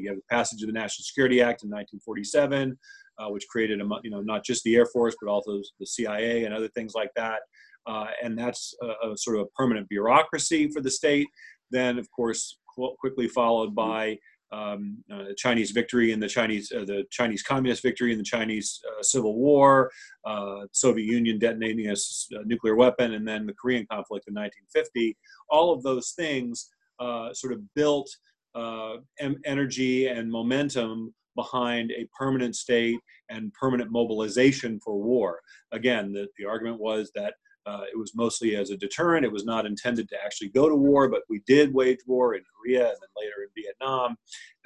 You 0.00 0.08
have 0.08 0.16
the 0.16 0.22
passage 0.28 0.62
of 0.62 0.66
the 0.66 0.72
National 0.72 1.04
Security 1.04 1.40
Act 1.40 1.62
in 1.62 1.70
1947, 1.70 2.76
uh, 3.18 3.28
which 3.28 3.46
created 3.48 3.80
a, 3.80 3.88
you 4.02 4.10
know 4.10 4.20
not 4.20 4.44
just 4.44 4.62
the 4.64 4.76
Air 4.76 4.86
Force 4.86 5.14
but 5.20 5.30
also 5.30 5.60
the 5.80 5.86
CIA 5.86 6.44
and 6.44 6.54
other 6.54 6.68
things 6.68 6.94
like 6.94 7.10
that. 7.16 7.40
Uh, 7.86 8.06
and 8.22 8.38
that's 8.38 8.74
a, 8.82 9.10
a, 9.10 9.16
sort 9.16 9.36
of 9.36 9.42
a 9.42 9.50
permanent 9.56 9.88
bureaucracy 9.88 10.68
for 10.68 10.80
the 10.80 10.90
state. 10.90 11.26
Then, 11.70 11.98
of 11.98 12.10
course, 12.10 12.58
qu- 12.74 12.94
quickly 12.98 13.28
followed 13.28 13.74
by 13.74 14.18
um, 14.52 15.02
uh, 15.12 15.24
the 15.24 15.34
Chinese 15.36 15.72
victory 15.72 16.12
and 16.12 16.22
the 16.22 16.28
Chinese 16.28 16.70
uh, 16.72 16.84
the 16.84 17.04
Chinese 17.10 17.42
Communist 17.42 17.82
victory 17.82 18.12
in 18.12 18.18
the 18.18 18.24
Chinese 18.24 18.80
uh, 18.88 19.02
Civil 19.02 19.36
War, 19.36 19.90
uh, 20.24 20.66
Soviet 20.72 21.06
Union 21.06 21.38
detonating 21.38 21.88
a, 21.88 21.92
a, 21.92 22.44
nuclear 22.44 22.76
weapon, 22.76 23.14
and 23.14 23.26
then 23.26 23.46
the 23.46 23.54
Korean 23.54 23.86
conflict 23.90 24.28
in 24.28 24.34
1950. 24.34 25.16
All 25.50 25.72
of 25.72 25.82
those 25.82 26.12
things 26.12 26.70
uh, 27.00 27.32
sort 27.32 27.52
of 27.52 27.60
built 27.74 28.08
uh, 28.54 28.96
em- 29.18 29.40
energy 29.44 30.06
and 30.06 30.30
momentum 30.30 31.12
behind 31.36 31.90
a 31.92 32.08
permanent 32.16 32.56
state 32.56 32.98
and 33.28 33.52
permanent 33.52 33.90
mobilization 33.90 34.80
for 34.84 34.96
war. 34.96 35.40
Again, 35.72 36.12
the, 36.12 36.28
the 36.38 36.44
argument 36.44 36.80
was 36.80 37.10
that 37.14 37.34
uh, 37.66 37.82
it 37.90 37.98
was 37.98 38.14
mostly 38.14 38.56
as 38.56 38.70
a 38.70 38.76
deterrent. 38.76 39.24
It 39.24 39.32
was 39.32 39.44
not 39.44 39.64
intended 39.64 40.08
to 40.10 40.16
actually 40.22 40.48
go 40.48 40.68
to 40.68 40.74
war, 40.74 41.08
but 41.08 41.22
we 41.30 41.40
did 41.46 41.72
wage 41.72 42.00
war 42.06 42.34
in 42.34 42.42
Korea 42.54 42.88
and 42.88 42.96
then 43.00 43.08
later 43.16 43.42
in 43.42 43.62
Vietnam. 43.62 44.16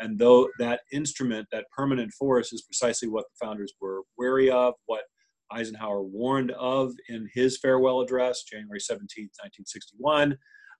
And 0.00 0.18
though 0.18 0.48
that 0.58 0.80
instrument, 0.92 1.46
that 1.52 1.66
permanent 1.74 2.12
force, 2.12 2.52
is 2.52 2.62
precisely 2.62 3.08
what 3.08 3.26
the 3.28 3.46
founders 3.46 3.72
were 3.80 4.02
wary 4.16 4.50
of, 4.50 4.74
what 4.86 5.02
Eisenhower 5.50 6.02
warned 6.02 6.50
of 6.52 6.92
in 7.08 7.28
his 7.32 7.58
farewell 7.58 8.00
address, 8.00 8.42
January 8.42 8.80
17, 8.80 9.24
1961, 9.40 10.36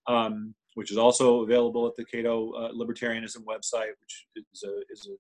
um, 0.09 0.55
which 0.75 0.91
is 0.91 0.99
also 0.99 1.43
available 1.43 1.87
at 1.87 1.95
the 1.97 2.05
Cato 2.05 2.53
uh, 2.53 2.73
Libertarianism 2.73 3.45
website, 3.45 3.93
which 4.01 4.27
is 4.37 4.65
a, 4.65 4.81
is 4.91 5.09
a 5.09 5.17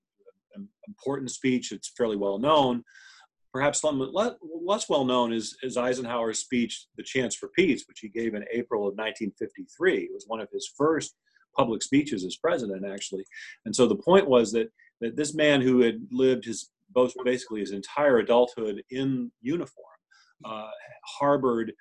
important 0.87 1.31
speech. 1.31 1.73
It's 1.73 1.93
fairly 1.97 2.17
well 2.17 2.39
known. 2.39 2.85
Perhaps 3.53 3.83
less 3.83 4.89
well 4.89 5.05
known 5.05 5.33
is, 5.33 5.57
is 5.63 5.77
Eisenhower's 5.77 6.41
speech, 6.41 6.87
The 6.97 7.03
Chance 7.03 7.35
for 7.35 7.49
Peace, 7.49 7.85
which 7.89 8.01
he 8.01 8.09
gave 8.09 8.35
in 8.35 8.45
April 8.53 8.83
of 8.83 8.95
1953. 8.95 10.01
It 10.03 10.11
was 10.13 10.25
one 10.27 10.41
of 10.41 10.49
his 10.53 10.71
first 10.77 11.15
public 11.57 11.83
speeches 11.83 12.25
as 12.25 12.37
president, 12.37 12.85
actually. 12.87 13.25
And 13.65 13.75
so 13.75 13.87
the 13.87 13.97
point 13.97 14.29
was 14.29 14.53
that, 14.53 14.71
that 15.01 15.17
this 15.17 15.35
man 15.35 15.63
who 15.63 15.81
had 15.81 16.01
lived 16.11 16.45
his 16.45 16.71
both 16.91 17.13
basically 17.25 17.61
his 17.61 17.73
entire 17.73 18.19
adulthood 18.19 18.83
in 18.91 19.31
uniform 19.41 19.85
uh, 20.45 20.69
harbored 21.05 21.73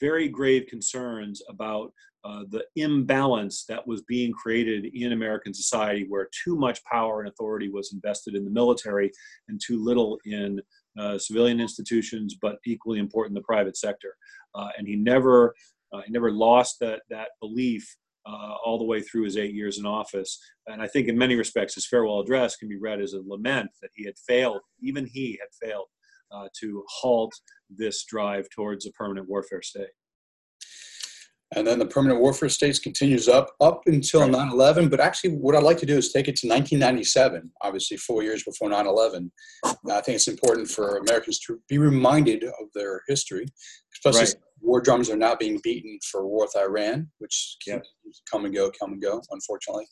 very 0.00 0.28
grave 0.28 0.66
concerns 0.68 1.42
about 1.48 1.92
uh, 2.26 2.42
the 2.50 2.64
imbalance 2.74 3.64
that 3.68 3.86
was 3.86 4.02
being 4.02 4.32
created 4.32 4.86
in 4.94 5.12
American 5.12 5.54
society, 5.54 6.06
where 6.08 6.28
too 6.44 6.56
much 6.56 6.82
power 6.84 7.20
and 7.20 7.28
authority 7.28 7.68
was 7.68 7.92
invested 7.92 8.34
in 8.34 8.44
the 8.44 8.50
military 8.50 9.10
and 9.48 9.60
too 9.64 9.82
little 9.82 10.18
in 10.24 10.60
uh, 10.98 11.16
civilian 11.18 11.60
institutions, 11.60 12.36
but 12.40 12.56
equally 12.66 12.98
important 12.98 13.36
the 13.36 13.42
private 13.42 13.76
sector. 13.76 14.16
Uh, 14.56 14.68
and 14.76 14.88
he 14.88 14.96
never 14.96 15.54
uh, 15.92 16.00
he 16.04 16.10
never 16.10 16.32
lost 16.32 16.76
that 16.80 17.02
that 17.10 17.28
belief 17.40 17.96
uh, 18.26 18.54
all 18.64 18.78
the 18.78 18.84
way 18.84 19.00
through 19.00 19.22
his 19.22 19.36
eight 19.36 19.54
years 19.54 19.78
in 19.78 19.86
office. 19.86 20.36
And 20.66 20.82
I 20.82 20.88
think 20.88 21.06
in 21.06 21.16
many 21.16 21.36
respects, 21.36 21.74
his 21.74 21.86
farewell 21.86 22.20
address 22.20 22.56
can 22.56 22.68
be 22.68 22.78
read 22.78 23.00
as 23.00 23.12
a 23.12 23.22
lament 23.24 23.70
that 23.82 23.90
he 23.94 24.04
had 24.04 24.18
failed, 24.26 24.62
even 24.80 25.06
he 25.06 25.38
had 25.40 25.68
failed 25.68 25.86
to 26.60 26.84
halt 26.88 27.32
this 27.70 28.04
drive 28.04 28.46
towards 28.54 28.84
a 28.84 28.90
permanent 28.92 29.26
warfare 29.28 29.62
state. 29.62 29.94
And 31.56 31.66
then 31.66 31.78
the 31.78 31.86
permanent 31.86 32.20
warfare 32.20 32.50
states 32.50 32.78
continues 32.78 33.28
up 33.28 33.48
up 33.60 33.80
until 33.86 34.20
9/11. 34.28 34.90
But 34.90 35.00
actually, 35.00 35.30
what 35.30 35.56
I'd 35.56 35.62
like 35.62 35.78
to 35.78 35.86
do 35.86 35.96
is 35.96 36.12
take 36.12 36.28
it 36.28 36.36
to 36.36 36.46
1997. 36.46 37.50
Obviously, 37.62 37.96
four 37.96 38.22
years 38.22 38.44
before 38.44 38.68
9/11. 38.68 39.30
I 39.64 40.00
think 40.02 40.16
it's 40.16 40.28
important 40.28 40.68
for 40.68 40.98
Americans 40.98 41.40
to 41.40 41.58
be 41.68 41.78
reminded 41.78 42.44
of 42.44 42.68
their 42.74 43.00
history, 43.08 43.46
especially 43.94 44.20
right. 44.20 44.34
war 44.60 44.80
drums 44.82 45.08
are 45.08 45.16
now 45.16 45.34
being 45.34 45.58
beaten 45.64 45.98
for 46.10 46.26
war 46.26 46.44
with 46.44 46.56
Iran, 46.56 47.10
which 47.18 47.56
yeah. 47.66 47.78
come 48.30 48.44
and 48.44 48.54
go, 48.54 48.70
come 48.78 48.92
and 48.92 49.02
go. 49.02 49.22
Unfortunately, 49.30 49.86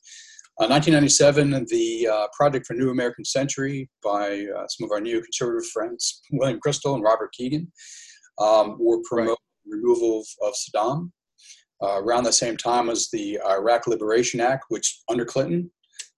uh, 0.60 0.68
1997, 0.68 1.66
the 1.68 2.08
uh, 2.08 2.26
Project 2.32 2.64
for 2.64 2.74
New 2.74 2.90
American 2.90 3.24
Century 3.24 3.90
by 4.04 4.46
uh, 4.56 4.68
some 4.68 4.84
of 4.84 4.92
our 4.92 5.00
neoconservative 5.00 5.66
friends, 5.72 6.20
William 6.30 6.60
Kristol 6.64 6.94
and 6.94 7.02
Robert 7.02 7.30
Kagan, 7.38 7.66
um, 8.38 8.76
were 8.78 8.98
promoting 9.02 9.30
right. 9.30 9.78
removal 9.82 10.22
of 10.42 10.54
Saddam. 10.54 11.10
Uh, 11.84 12.00
around 12.00 12.24
the 12.24 12.32
same 12.32 12.56
time 12.56 12.88
as 12.88 13.10
the 13.12 13.38
Iraq 13.46 13.86
Liberation 13.86 14.40
Act, 14.40 14.64
which 14.68 15.02
under 15.10 15.24
Clinton 15.24 15.70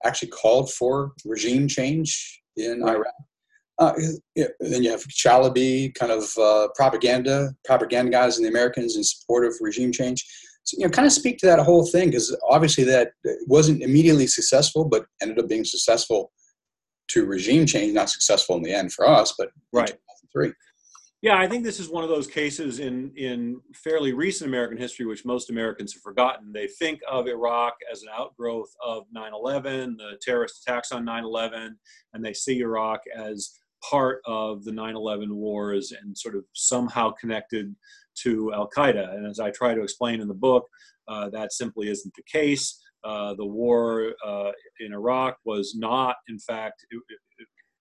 actually 0.05 0.29
called 0.29 0.73
for 0.73 1.13
regime 1.25 1.67
change 1.67 2.41
in 2.57 2.83
right. 2.83 2.95
Iraq. 2.97 3.15
Uh, 3.79 3.93
then 4.61 4.83
you 4.83 4.91
have 4.91 5.03
Chalabi, 5.09 5.93
kind 5.95 6.13
of 6.13 6.31
uh, 6.39 6.69
propaganda, 6.75 7.51
propagandizing 7.69 8.43
the 8.43 8.49
Americans 8.49 8.97
in 8.97 9.05
support 9.05 9.45
of 9.45 9.55
regime 9.61 9.93
change 9.93 10.25
so, 10.67 10.77
you 10.79 10.85
know, 10.85 10.91
kind 10.91 11.07
of 11.07 11.13
speak 11.13 11.39
to 11.39 11.47
that 11.47 11.61
whole 11.61 11.87
thing 11.87 12.11
because 12.11 12.37
obviously 12.49 12.83
that 12.85 13.13
wasn't 13.47 13.83
immediately 13.83 14.27
successful, 14.27 14.85
but 14.85 15.07
ended 15.23 15.39
up 15.39 15.49
being 15.49 15.65
successful 15.65 16.33
to 17.11 17.25
regime 17.25 17.67
change, 17.67 17.95
not 17.95 18.11
successful 18.11 18.57
in 18.57 18.63
the 18.63 18.75
end 18.75 18.93
for 18.93 19.09
us, 19.09 19.33
but 19.39 19.51
right. 19.73 19.95
Three. 20.33 20.53
Yeah, 21.27 21.39
I 21.39 21.49
think 21.49 21.65
this 21.65 21.81
is 21.81 21.89
one 21.89 22.05
of 22.05 22.09
those 22.09 22.29
cases 22.29 22.79
in 22.79 23.11
in 23.17 23.61
fairly 23.75 24.13
recent 24.13 24.47
American 24.47 24.79
history, 24.79 25.07
which 25.07 25.25
most 25.25 25.51
Americans 25.51 25.93
have 25.93 26.03
forgotten. 26.03 26.53
They 26.53 26.69
think 26.69 27.01
of 27.11 27.27
Iraq 27.27 27.75
as 27.91 28.05
an 28.05 28.11
outgrowth 28.17 28.73
of 28.81 29.07
9/11, 29.13 29.97
the 29.97 30.21
terrorist 30.23 30.63
attacks 30.63 30.93
on 30.93 31.05
9/11, 31.05 31.81
and 32.13 32.25
they 32.25 32.33
see 32.33 32.61
Iraq 32.61 33.01
as 33.13 33.59
part 33.83 34.21
of 34.25 34.63
the 34.63 34.71
9/11 34.71 35.35
wars 35.35 35.91
and 35.91 36.17
sort 36.17 36.37
of 36.37 36.45
somehow 36.53 37.11
connected 37.11 37.75
to 38.23 38.53
Al 38.55 38.71
Qaeda. 38.71 39.13
And 39.17 39.27
as 39.27 39.41
I 39.41 39.51
try 39.51 39.75
to 39.75 39.83
explain 39.83 40.21
in 40.21 40.29
the 40.29 40.43
book, 40.49 40.69
uh, 41.09 41.29
that 41.31 41.53
simply 41.53 41.89
isn't 41.89 42.15
the 42.15 42.23
case. 42.23 42.81
Uh, 43.03 43.35
the 43.35 43.45
war 43.45 44.15
uh, 44.25 44.53
in 44.79 44.93
Iraq 44.93 45.39
was 45.45 45.75
not, 45.77 46.19
in 46.29 46.39
fact, 46.39 46.87
it, 46.91 47.03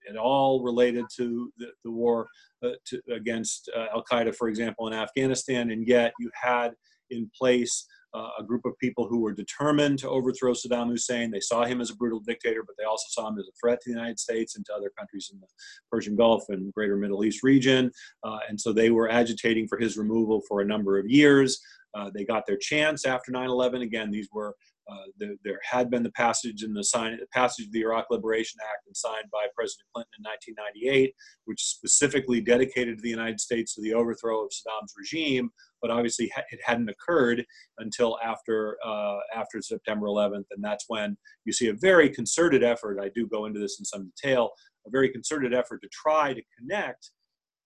at 0.09 0.17
all 0.17 0.63
related 0.63 1.05
to 1.17 1.51
the, 1.57 1.67
the 1.83 1.91
war 1.91 2.27
uh, 2.63 2.71
to, 2.85 3.01
against 3.13 3.69
uh, 3.75 3.87
Al 3.93 4.03
Qaeda, 4.03 4.35
for 4.35 4.47
example, 4.47 4.87
in 4.87 4.93
Afghanistan. 4.93 5.71
And 5.71 5.87
yet 5.87 6.13
you 6.19 6.29
had 6.41 6.71
in 7.11 7.29
place 7.37 7.85
uh, 8.15 8.29
a 8.39 8.43
group 8.43 8.63
of 8.65 8.77
people 8.79 9.07
who 9.07 9.19
were 9.19 9.33
determined 9.33 9.99
to 9.99 10.09
overthrow 10.09 10.53
Saddam 10.53 10.89
Hussein. 10.89 11.31
They 11.31 11.41
saw 11.41 11.65
him 11.65 11.81
as 11.81 11.89
a 11.89 11.95
brutal 11.95 12.21
dictator, 12.21 12.63
but 12.65 12.75
they 12.77 12.85
also 12.85 13.05
saw 13.09 13.27
him 13.27 13.37
as 13.37 13.47
a 13.47 13.51
threat 13.59 13.81
to 13.81 13.89
the 13.89 13.97
United 13.97 14.19
States 14.19 14.55
and 14.55 14.65
to 14.67 14.73
other 14.73 14.91
countries 14.97 15.29
in 15.33 15.39
the 15.39 15.47
Persian 15.91 16.15
Gulf 16.15 16.45
and 16.49 16.73
greater 16.73 16.95
Middle 16.95 17.25
East 17.25 17.43
region. 17.43 17.91
Uh, 18.23 18.39
and 18.47 18.59
so 18.59 18.71
they 18.71 18.89
were 18.89 19.09
agitating 19.09 19.67
for 19.67 19.77
his 19.77 19.97
removal 19.97 20.41
for 20.47 20.61
a 20.61 20.65
number 20.65 20.97
of 20.97 21.09
years. 21.09 21.59
Uh, 21.93 22.09
they 22.13 22.23
got 22.23 22.45
their 22.45 22.57
chance 22.57 23.05
after 23.05 23.31
9 23.31 23.49
11. 23.49 23.81
Again, 23.81 24.11
these 24.11 24.29
were 24.31 24.55
uh, 24.91 25.05
the, 25.17 25.37
there 25.43 25.59
had 25.63 25.89
been 25.89 26.03
the 26.03 26.11
passage 26.11 26.63
in 26.63 26.73
the 26.73 26.83
sign, 26.83 27.17
the 27.19 27.25
passage 27.33 27.65
of 27.65 27.71
the 27.71 27.81
Iraq 27.81 28.05
Liberation 28.11 28.59
Act 28.61 28.85
and 28.85 28.95
signed 28.95 29.25
by 29.31 29.47
President 29.55 29.87
Clinton 29.93 30.11
in 30.19 30.23
1998, 30.23 31.13
which 31.45 31.63
specifically 31.63 32.39
dedicated 32.39 32.99
the 32.99 33.09
United 33.09 33.39
States 33.39 33.73
to 33.73 33.81
the 33.81 33.93
overthrow 33.93 34.43
of 34.43 34.51
Saddam's 34.51 34.93
regime. 34.97 35.49
But 35.81 35.89
obviously, 35.89 36.31
it 36.51 36.59
hadn't 36.63 36.89
occurred 36.89 37.43
until 37.79 38.17
after 38.23 38.77
uh, 38.85 39.17
after 39.35 39.61
September 39.61 40.05
11th, 40.05 40.45
and 40.51 40.63
that's 40.63 40.85
when 40.87 41.17
you 41.45 41.53
see 41.53 41.67
a 41.69 41.73
very 41.73 42.09
concerted 42.09 42.63
effort. 42.63 42.99
I 43.01 43.09
do 43.15 43.27
go 43.27 43.45
into 43.45 43.59
this 43.59 43.79
in 43.79 43.85
some 43.85 44.11
detail. 44.21 44.51
A 44.87 44.91
very 44.91 45.09
concerted 45.09 45.51
effort 45.51 45.81
to 45.81 45.89
try 45.91 46.33
to 46.33 46.41
connect 46.59 47.09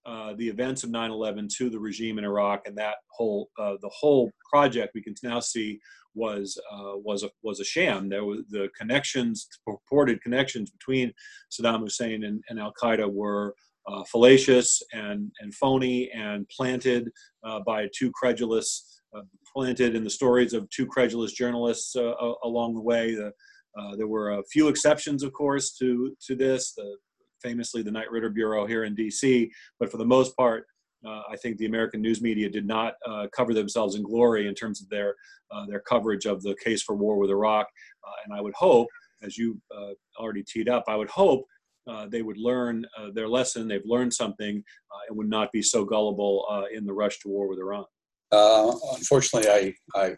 uh, 0.06 0.34
the 0.38 0.48
events 0.48 0.84
of 0.84 0.90
9/11 0.90 1.50
to 1.58 1.70
the 1.70 1.80
regime 1.80 2.18
in 2.18 2.24
Iraq, 2.24 2.62
and 2.66 2.78
that 2.78 2.96
whole 3.12 3.50
uh, 3.60 3.76
the 3.82 3.92
whole 3.94 4.32
project 4.50 4.94
we 4.96 5.04
can 5.04 5.14
now 5.24 5.40
see 5.40 5.80
was 6.14 6.60
uh, 6.72 6.98
was 6.98 7.24
a 7.24 7.30
was 7.44 7.60
a 7.60 7.66
sham. 7.66 8.10
There 8.10 8.26
was 8.26 8.42
the 8.50 8.70
connections, 8.78 9.48
purported 9.66 10.22
connections 10.22 10.70
between 10.70 11.14
Saddam 11.52 11.82
Hussein 11.82 12.24
and, 12.24 12.44
and 12.50 12.60
Al 12.60 12.74
Qaeda 12.82 13.12
were 13.12 13.56
uh, 13.88 14.04
fallacious 14.06 14.82
and 14.94 15.32
and 15.40 15.54
phony 15.54 16.10
and 16.12 16.48
planted 16.50 17.10
uh, 17.44 17.60
by 17.66 17.88
two 17.96 18.12
credulous, 18.12 19.02
uh, 19.16 19.22
planted 19.54 19.96
in 19.96 20.04
the 20.04 20.10
stories 20.10 20.54
of 20.54 20.70
two 20.70 20.86
credulous 20.86 21.34
journalists 21.34 21.96
uh, 21.96 22.14
along 22.44 22.74
the 22.74 22.82
way. 22.82 23.16
The, 23.16 23.32
uh, 23.80 23.96
there 23.96 24.08
were 24.08 24.32
a 24.32 24.44
few 24.52 24.68
exceptions, 24.68 25.24
of 25.24 25.34
course, 25.34 25.74
to 25.78 26.16
to 26.28 26.36
this. 26.36 26.74
The, 26.74 26.98
famously, 27.42 27.82
the 27.82 27.92
Knight 27.92 28.12
Ridder 28.12 28.30
Bureau 28.30 28.66
here 28.66 28.84
in 28.84 28.94
D.C., 28.96 29.50
but 29.80 29.90
for 29.90 29.96
the 29.96 30.04
most 30.06 30.36
part, 30.36 30.66
uh, 31.06 31.22
I 31.30 31.38
think 31.38 31.58
the 31.58 31.66
American 31.66 32.02
news 32.02 32.22
media 32.22 32.50
did 32.50 32.66
not 32.66 32.96
uh, 33.06 33.28
cover 33.36 33.54
themselves 33.54 33.96
in 33.96 34.04
glory 34.04 34.48
in 34.48 34.54
terms 34.54 34.82
of 34.82 34.90
their 34.90 35.16
uh, 35.52 35.66
their 35.66 35.80
coverage 35.80 36.26
of 36.26 36.42
the 36.44 36.56
case 36.64 36.84
for 36.84 36.96
war 36.96 37.18
with 37.18 37.30
Iraq. 37.30 37.68
Uh, 38.06 38.12
and 38.26 38.34
I 38.34 38.42
would 38.42 38.54
hope, 38.54 38.88
as 39.24 39.38
you 39.38 39.60
uh, 39.76 39.92
already 40.18 40.44
teed 40.44 40.70
up, 40.70 40.84
I 40.88 40.96
would 40.96 41.10
hope 41.10 41.46
uh, 41.88 42.08
they 42.08 42.22
would 42.22 42.38
learn 42.38 42.86
their 43.14 43.28
lesson. 43.28 43.68
They've 43.68 43.82
learned 43.86 44.14
something 44.14 44.64
and 45.08 45.18
would 45.18 45.30
not 45.30 45.52
be 45.52 45.62
so 45.62 45.86
gullible 45.86 46.46
in 46.72 46.86
the 46.86 46.94
rush 46.94 47.20
to 47.20 47.30
war 47.30 47.48
with 47.48 47.60
Iran. 47.60 47.86
unfortunately, 48.32 49.50
I, 49.50 49.74
I 50.00 50.16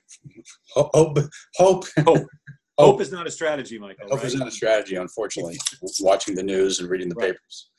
hope 0.74 1.18
hope. 1.56 1.86
hope. 2.06 2.28
Hope 2.78 3.02
is 3.02 3.12
not 3.12 3.28
a 3.28 3.32
strategy, 3.32 3.78
Michael. 3.78 4.10
Hope 4.10 4.20
right? 4.20 4.26
is 4.26 4.34
not 4.34 4.48
a 4.48 4.52
strategy, 4.52 4.96
unfortunately. 4.96 5.56
watching 6.00 6.34
the 6.34 6.42
news 6.42 6.80
and 6.80 6.90
reading 6.90 7.10
the 7.10 7.16
right. 7.16 7.28
papers 7.28 7.70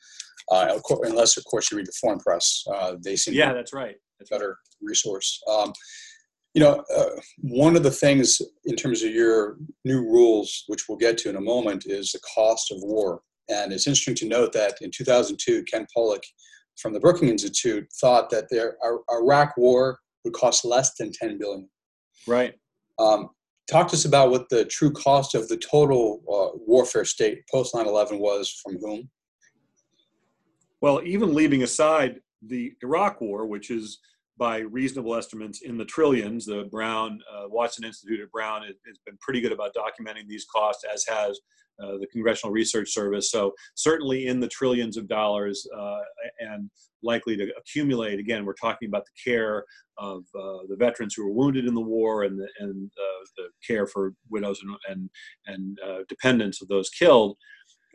uh, 0.51 0.79
unless 1.03 1.37
of 1.37 1.45
course 1.45 1.71
you 1.71 1.77
read 1.77 1.87
the 1.87 1.93
foreign 1.99 2.19
press. 2.19 2.63
Uh, 2.73 2.95
they 3.03 3.15
seem 3.15 3.33
yeah, 3.33 3.53
that's 3.53 3.73
right. 3.73 3.95
That's 4.19 4.29
better 4.29 4.57
resource. 4.81 5.41
Um, 5.49 5.73
you 6.53 6.61
know, 6.61 6.83
uh, 6.95 7.09
one 7.39 7.75
of 7.75 7.83
the 7.83 7.91
things 7.91 8.41
in 8.65 8.75
terms 8.75 9.01
of 9.01 9.11
your 9.11 9.57
new 9.85 10.01
rules, 10.01 10.65
which 10.67 10.87
we'll 10.87 10.97
get 10.97 11.17
to 11.19 11.29
in 11.29 11.35
a 11.35 11.41
moment, 11.41 11.85
is 11.87 12.11
the 12.11 12.19
cost 12.35 12.71
of 12.71 12.77
war. 12.81 13.21
And 13.49 13.73
it's 13.73 13.87
interesting 13.87 14.15
to 14.15 14.27
note 14.27 14.53
that 14.53 14.75
in 14.81 14.91
2002, 14.91 15.63
Ken 15.63 15.87
Pollack 15.93 16.23
from 16.77 16.93
the 16.93 16.99
Brookings 16.99 17.31
Institute 17.31 17.87
thought 17.99 18.29
that 18.29 18.49
the 18.49 18.73
Iraq 19.11 19.57
war 19.57 19.99
would 20.23 20.33
cost 20.33 20.63
less 20.63 20.95
than 20.95 21.11
10 21.11 21.37
billion. 21.39 21.69
Right. 22.27 22.53
Um, 22.99 23.29
talk 23.69 23.87
to 23.89 23.95
us 23.95 24.05
about 24.05 24.29
what 24.29 24.49
the 24.49 24.65
true 24.65 24.91
cost 24.91 25.35
of 25.35 25.47
the 25.47 25.57
total 25.57 26.21
uh, 26.31 26.57
warfare 26.65 27.05
state 27.05 27.39
post 27.51 27.73
9/11 27.73 28.19
was 28.19 28.49
from 28.63 28.77
whom. 28.79 29.09
Well, 30.83 30.99
even 31.05 31.33
leaving 31.33 31.63
aside 31.63 32.19
the 32.45 32.73
Iraq 32.83 33.21
War, 33.21 33.45
which 33.45 33.71
is 33.71 33.99
by 34.37 34.57
reasonable 34.57 35.15
estimates 35.15 35.61
in 35.61 35.77
the 35.77 35.85
trillions. 35.85 36.45
The 36.45 36.67
Brown 36.69 37.21
uh, 37.33 37.47
Watson 37.47 37.85
Institute 37.85 38.19
at 38.19 38.29
Brown 38.31 38.63
has, 38.63 38.75
has, 38.85 38.97
been 39.05 39.17
pretty 39.21 39.39
good 39.39 39.53
about 39.53 39.73
documenting 39.73 40.27
these 40.27 40.45
costs, 40.53 40.83
as 40.93 41.05
has 41.07 41.39
uh, 41.81 41.97
the 41.99 42.07
Congressional 42.11 42.51
Research 42.51 42.93
Service. 42.93 43.31
So 43.31 43.53
certainly 43.75 44.27
in 44.27 44.41
the 44.41 44.49
trillions 44.49 44.97
of 44.97 45.07
dollars 45.07 45.65
uh, 45.73 45.99
and 46.39 46.69
likely 47.01 47.37
to 47.37 47.47
accumulate. 47.57 48.19
Again, 48.19 48.43
we're 48.43 48.53
talking 48.53 48.89
about 48.89 49.05
the 49.05 49.31
care 49.31 49.63
of 49.97 50.23
uh, 50.37 50.67
the 50.67 50.75
veterans 50.77 51.13
who 51.13 51.23
were 51.25 51.33
wounded 51.33 51.65
in 51.65 51.73
the 51.73 51.81
war 51.81 52.23
and 52.23 52.37
the, 52.37 52.47
and 52.59 52.91
uh, 52.97 53.25
the 53.37 53.45
care 53.65 53.87
for 53.87 54.13
widows 54.29 54.61
and 54.61 54.75
and, 54.89 55.09
and 55.47 55.77
uh, 55.85 56.03
dependents 56.09 56.61
of 56.61 56.67
those 56.67 56.89
killed. 56.89 57.37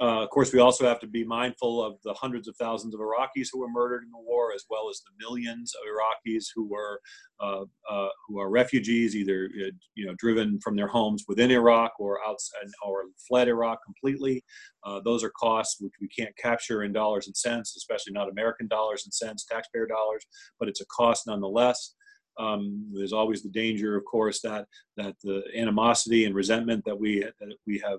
Uh, 0.00 0.22
of 0.22 0.30
course, 0.30 0.52
we 0.52 0.60
also 0.60 0.86
have 0.86 1.00
to 1.00 1.08
be 1.08 1.24
mindful 1.24 1.82
of 1.82 1.96
the 2.04 2.14
hundreds 2.14 2.46
of 2.46 2.54
thousands 2.56 2.94
of 2.94 3.00
Iraqis 3.00 3.48
who 3.52 3.58
were 3.58 3.68
murdered 3.68 4.04
in 4.04 4.10
the 4.10 4.18
war, 4.18 4.52
as 4.54 4.64
well 4.70 4.88
as 4.88 5.00
the 5.00 5.10
millions 5.18 5.74
of 5.74 5.82
Iraqis 5.88 6.46
who 6.54 6.68
were 6.68 7.00
uh, 7.40 7.64
uh, 7.90 8.08
who 8.26 8.38
are 8.38 8.48
refugees, 8.48 9.16
either 9.16 9.50
uh, 9.60 9.70
you 9.94 10.06
know 10.06 10.14
driven 10.16 10.60
from 10.60 10.76
their 10.76 10.86
homes 10.86 11.24
within 11.26 11.50
Iraq 11.50 11.92
or 11.98 12.18
outside 12.24 12.68
or 12.86 13.04
fled 13.26 13.48
Iraq 13.48 13.80
completely. 13.84 14.44
Uh, 14.84 15.00
those 15.04 15.24
are 15.24 15.30
costs 15.30 15.80
which 15.80 15.94
we 16.00 16.08
can't 16.08 16.36
capture 16.36 16.84
in 16.84 16.92
dollars 16.92 17.26
and 17.26 17.36
cents, 17.36 17.74
especially 17.76 18.12
not 18.12 18.30
American 18.30 18.68
dollars 18.68 19.02
and 19.04 19.12
cents, 19.12 19.46
taxpayer 19.46 19.86
dollars, 19.86 20.24
but 20.60 20.68
it's 20.68 20.80
a 20.80 20.86
cost 20.86 21.26
nonetheless. 21.26 21.94
Um, 22.38 22.88
there's 22.94 23.12
always 23.12 23.42
the 23.42 23.50
danger, 23.50 23.96
of 23.96 24.04
course, 24.04 24.40
that 24.42 24.66
that 24.96 25.16
the 25.24 25.42
animosity 25.56 26.24
and 26.24 26.36
resentment 26.36 26.84
that 26.84 26.98
we 26.98 27.18
that 27.20 27.56
we 27.66 27.82
have 27.84 27.98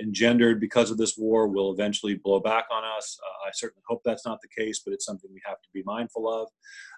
engendered 0.00 0.60
because 0.60 0.90
of 0.90 0.98
this 0.98 1.16
war 1.16 1.48
will 1.48 1.72
eventually 1.72 2.14
blow 2.14 2.40
back 2.40 2.66
on 2.70 2.82
us. 2.84 3.18
Uh, 3.24 3.48
I 3.48 3.50
certainly 3.52 3.82
hope 3.86 4.02
that's 4.04 4.26
not 4.26 4.38
the 4.40 4.62
case, 4.62 4.82
but 4.84 4.92
it's 4.92 5.04
something 5.04 5.30
we 5.32 5.40
have 5.44 5.60
to 5.60 5.68
be 5.72 5.82
mindful 5.84 6.28
of. 6.32 6.48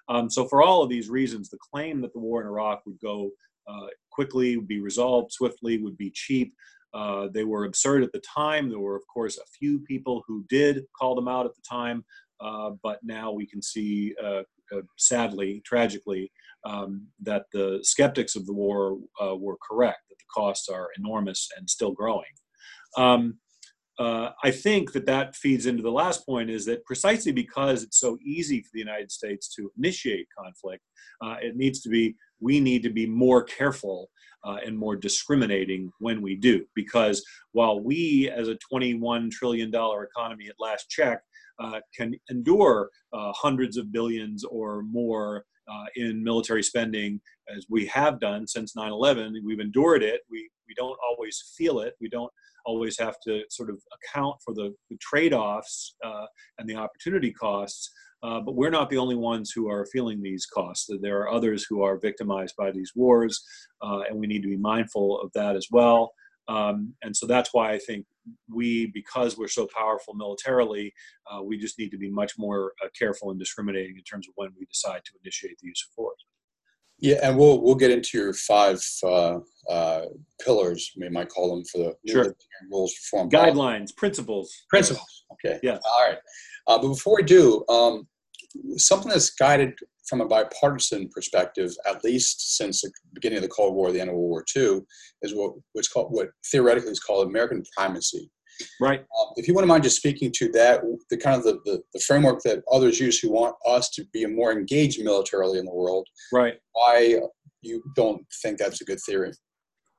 Um, 0.09 0.29
so, 0.29 0.47
for 0.47 0.61
all 0.61 0.83
of 0.83 0.89
these 0.89 1.09
reasons, 1.09 1.49
the 1.49 1.57
claim 1.71 2.01
that 2.01 2.13
the 2.13 2.19
war 2.19 2.41
in 2.41 2.47
Iraq 2.47 2.81
would 2.85 2.99
go 2.99 3.31
uh, 3.67 3.87
quickly, 4.11 4.57
would 4.57 4.67
be 4.67 4.81
resolved 4.81 5.31
swiftly, 5.31 5.77
would 5.77 5.97
be 5.97 6.11
cheap. 6.11 6.53
Uh, 6.93 7.27
they 7.33 7.45
were 7.45 7.65
absurd 7.65 8.03
at 8.03 8.11
the 8.11 8.21
time. 8.21 8.69
There 8.69 8.79
were, 8.79 8.95
of 8.95 9.07
course, 9.07 9.37
a 9.37 9.45
few 9.57 9.79
people 9.79 10.23
who 10.27 10.45
did 10.49 10.83
call 10.97 11.15
them 11.15 11.27
out 11.27 11.45
at 11.45 11.55
the 11.55 11.61
time, 11.61 12.03
uh, 12.41 12.71
but 12.83 12.99
now 13.03 13.31
we 13.31 13.45
can 13.45 13.61
see, 13.61 14.13
uh, 14.21 14.41
sadly, 14.97 15.61
tragically, 15.65 16.31
um, 16.65 17.07
that 17.21 17.45
the 17.53 17.79
skeptics 17.81 18.35
of 18.35 18.45
the 18.45 18.53
war 18.53 18.97
were 19.37 19.57
correct, 19.67 20.01
that 20.09 20.17
the 20.17 20.25
costs 20.33 20.67
are 20.67 20.89
enormous 20.97 21.47
and 21.57 21.69
still 21.69 21.91
growing. 21.91 22.25
Um, 22.97 23.37
uh, 23.99 24.31
I 24.43 24.49
think 24.51 24.93
that 24.93 25.05
that 25.05 25.35
feeds 25.35 25.67
into 25.67 25.83
the 25.83 25.91
last 25.91 26.25
point 26.25 26.49
is 26.49 26.65
that 26.65 26.83
precisely 26.85 27.31
because 27.31 27.83
it's 27.83 27.99
so 27.99 28.17
easy 28.25 28.61
for 28.61 28.69
the 28.73 28.79
United 28.79 29.11
States 29.11 29.53
to 29.55 29.71
initiate 29.77 30.27
conflict, 30.35 30.83
uh, 31.21 31.35
it 31.41 31.55
needs 31.55 31.81
to 31.81 31.89
be, 31.89 32.15
we 32.39 32.59
need 32.59 32.81
to 32.83 32.89
be 32.89 33.05
more 33.05 33.43
careful 33.43 34.09
uh, 34.43 34.57
and 34.65 34.77
more 34.77 34.95
discriminating 34.95 35.91
when 35.99 36.21
we 36.21 36.35
do. 36.35 36.65
Because 36.73 37.23
while 37.51 37.79
we, 37.79 38.29
as 38.29 38.47
a 38.47 38.57
$21 38.73 39.29
trillion 39.29 39.69
economy 39.69 40.47
at 40.47 40.55
last 40.59 40.89
check, 40.89 41.21
uh, 41.59 41.79
can 41.95 42.15
endure 42.31 42.89
uh, 43.13 43.31
hundreds 43.33 43.77
of 43.77 43.91
billions 43.91 44.43
or 44.45 44.81
more 44.81 45.45
uh, 45.71 45.85
in 45.95 46.23
military 46.23 46.63
spending, 46.63 47.21
as 47.55 47.65
we 47.69 47.85
have 47.85 48.19
done 48.19 48.47
since 48.47 48.75
9 48.75 48.91
11, 48.91 49.41
we've 49.45 49.59
endured 49.59 50.01
it. 50.01 50.21
We, 50.29 50.49
we 50.67 50.73
don't 50.75 50.97
always 51.07 51.53
feel 51.55 51.81
it. 51.81 51.93
We 52.01 52.09
don't 52.09 52.31
always 52.65 52.97
have 52.99 53.15
to 53.25 53.43
sort 53.49 53.69
of 53.69 53.81
account 53.97 54.35
for 54.43 54.53
the, 54.53 54.73
the 54.89 54.97
trade-offs 54.99 55.95
uh, 56.03 56.25
and 56.57 56.69
the 56.69 56.75
opportunity 56.75 57.31
costs. 57.31 57.91
Uh, 58.23 58.39
but 58.39 58.55
we're 58.55 58.69
not 58.69 58.89
the 58.89 58.97
only 58.97 59.15
ones 59.15 59.51
who 59.51 59.67
are 59.67 59.87
feeling 59.87 60.21
these 60.21 60.45
costs. 60.45 60.87
There 61.01 61.19
are 61.21 61.31
others 61.31 61.65
who 61.67 61.81
are 61.81 61.97
victimized 61.97 62.55
by 62.55 62.69
these 62.71 62.91
wars, 62.95 63.43
uh, 63.81 64.01
and 64.07 64.19
we 64.19 64.27
need 64.27 64.43
to 64.43 64.49
be 64.49 64.57
mindful 64.57 65.19
of 65.21 65.31
that 65.33 65.55
as 65.55 65.67
well. 65.71 66.11
Um, 66.47 66.93
and 67.01 67.15
so 67.15 67.25
that's 67.25 67.49
why 67.53 67.71
I 67.71 67.79
think 67.79 68.05
we, 68.53 68.91
because 68.93 69.37
we're 69.37 69.47
so 69.47 69.67
powerful 69.75 70.13
militarily, 70.13 70.93
uh, 71.31 71.41
we 71.41 71.57
just 71.57 71.79
need 71.79 71.89
to 71.89 71.97
be 71.97 72.11
much 72.11 72.33
more 72.37 72.73
uh, 72.83 72.89
careful 72.97 73.31
and 73.31 73.39
discriminating 73.39 73.95
in 73.97 74.03
terms 74.03 74.27
of 74.27 74.33
when 74.35 74.49
we 74.59 74.65
decide 74.65 75.01
to 75.05 75.11
initiate 75.23 75.57
the 75.59 75.67
use 75.67 75.87
of 75.89 75.95
force. 75.95 76.25
Yeah, 77.01 77.17
and 77.23 77.37
we'll 77.37 77.61
we'll 77.61 77.75
get 77.75 77.91
into 77.91 78.17
your 78.17 78.33
five 78.33 78.79
uh, 79.03 79.39
uh, 79.69 80.05
pillars, 80.43 80.91
we 80.97 81.09
might 81.09 81.29
call 81.29 81.55
them 81.55 81.65
for 81.65 81.77
the 81.77 82.11
sure. 82.11 82.35
rules 82.71 82.93
reform 83.11 83.29
guidelines, 83.29 83.95
principles. 83.95 84.51
Principles. 84.69 85.25
Okay. 85.33 85.59
Yeah. 85.63 85.79
All 85.85 86.07
right. 86.07 86.17
Uh, 86.67 86.77
but 86.77 86.89
before 86.89 87.15
we 87.15 87.23
do, 87.23 87.65
um, 87.69 88.07
something 88.77 89.09
that's 89.09 89.31
guided 89.31 89.73
from 90.07 90.21
a 90.21 90.27
bipartisan 90.27 91.09
perspective, 91.09 91.71
at 91.87 92.03
least 92.03 92.57
since 92.57 92.81
the 92.81 92.91
beginning 93.13 93.37
of 93.37 93.43
the 93.43 93.49
Cold 93.49 93.75
War, 93.75 93.91
the 93.91 94.01
end 94.01 94.09
of 94.09 94.15
World 94.15 94.29
War 94.29 94.45
II, 94.55 94.81
is 95.21 95.33
what 95.33 95.53
what's 95.73 95.87
called 95.87 96.11
what 96.11 96.29
theoretically 96.51 96.91
is 96.91 96.99
called 96.99 97.27
American 97.27 97.63
primacy. 97.75 98.29
Right. 98.79 98.99
Um, 98.99 99.33
if 99.35 99.47
you 99.47 99.53
wouldn't 99.53 99.69
mind 99.69 99.83
just 99.83 99.97
speaking 99.97 100.31
to 100.35 100.51
that, 100.51 100.81
the 101.09 101.17
kind 101.17 101.35
of 101.35 101.43
the, 101.43 101.59
the, 101.65 101.81
the, 101.93 101.99
framework 101.99 102.41
that 102.43 102.63
others 102.71 102.99
use 102.99 103.19
who 103.19 103.31
want 103.31 103.55
us 103.67 103.89
to 103.91 104.05
be 104.13 104.25
more 104.25 104.51
engaged 104.51 105.03
militarily 105.03 105.59
in 105.59 105.65
the 105.65 105.73
world. 105.73 106.07
Right. 106.31 106.55
Why 106.73 107.19
you 107.61 107.83
don't 107.95 108.23
think 108.41 108.57
that's 108.57 108.81
a 108.81 108.85
good 108.85 108.99
theory? 109.05 109.33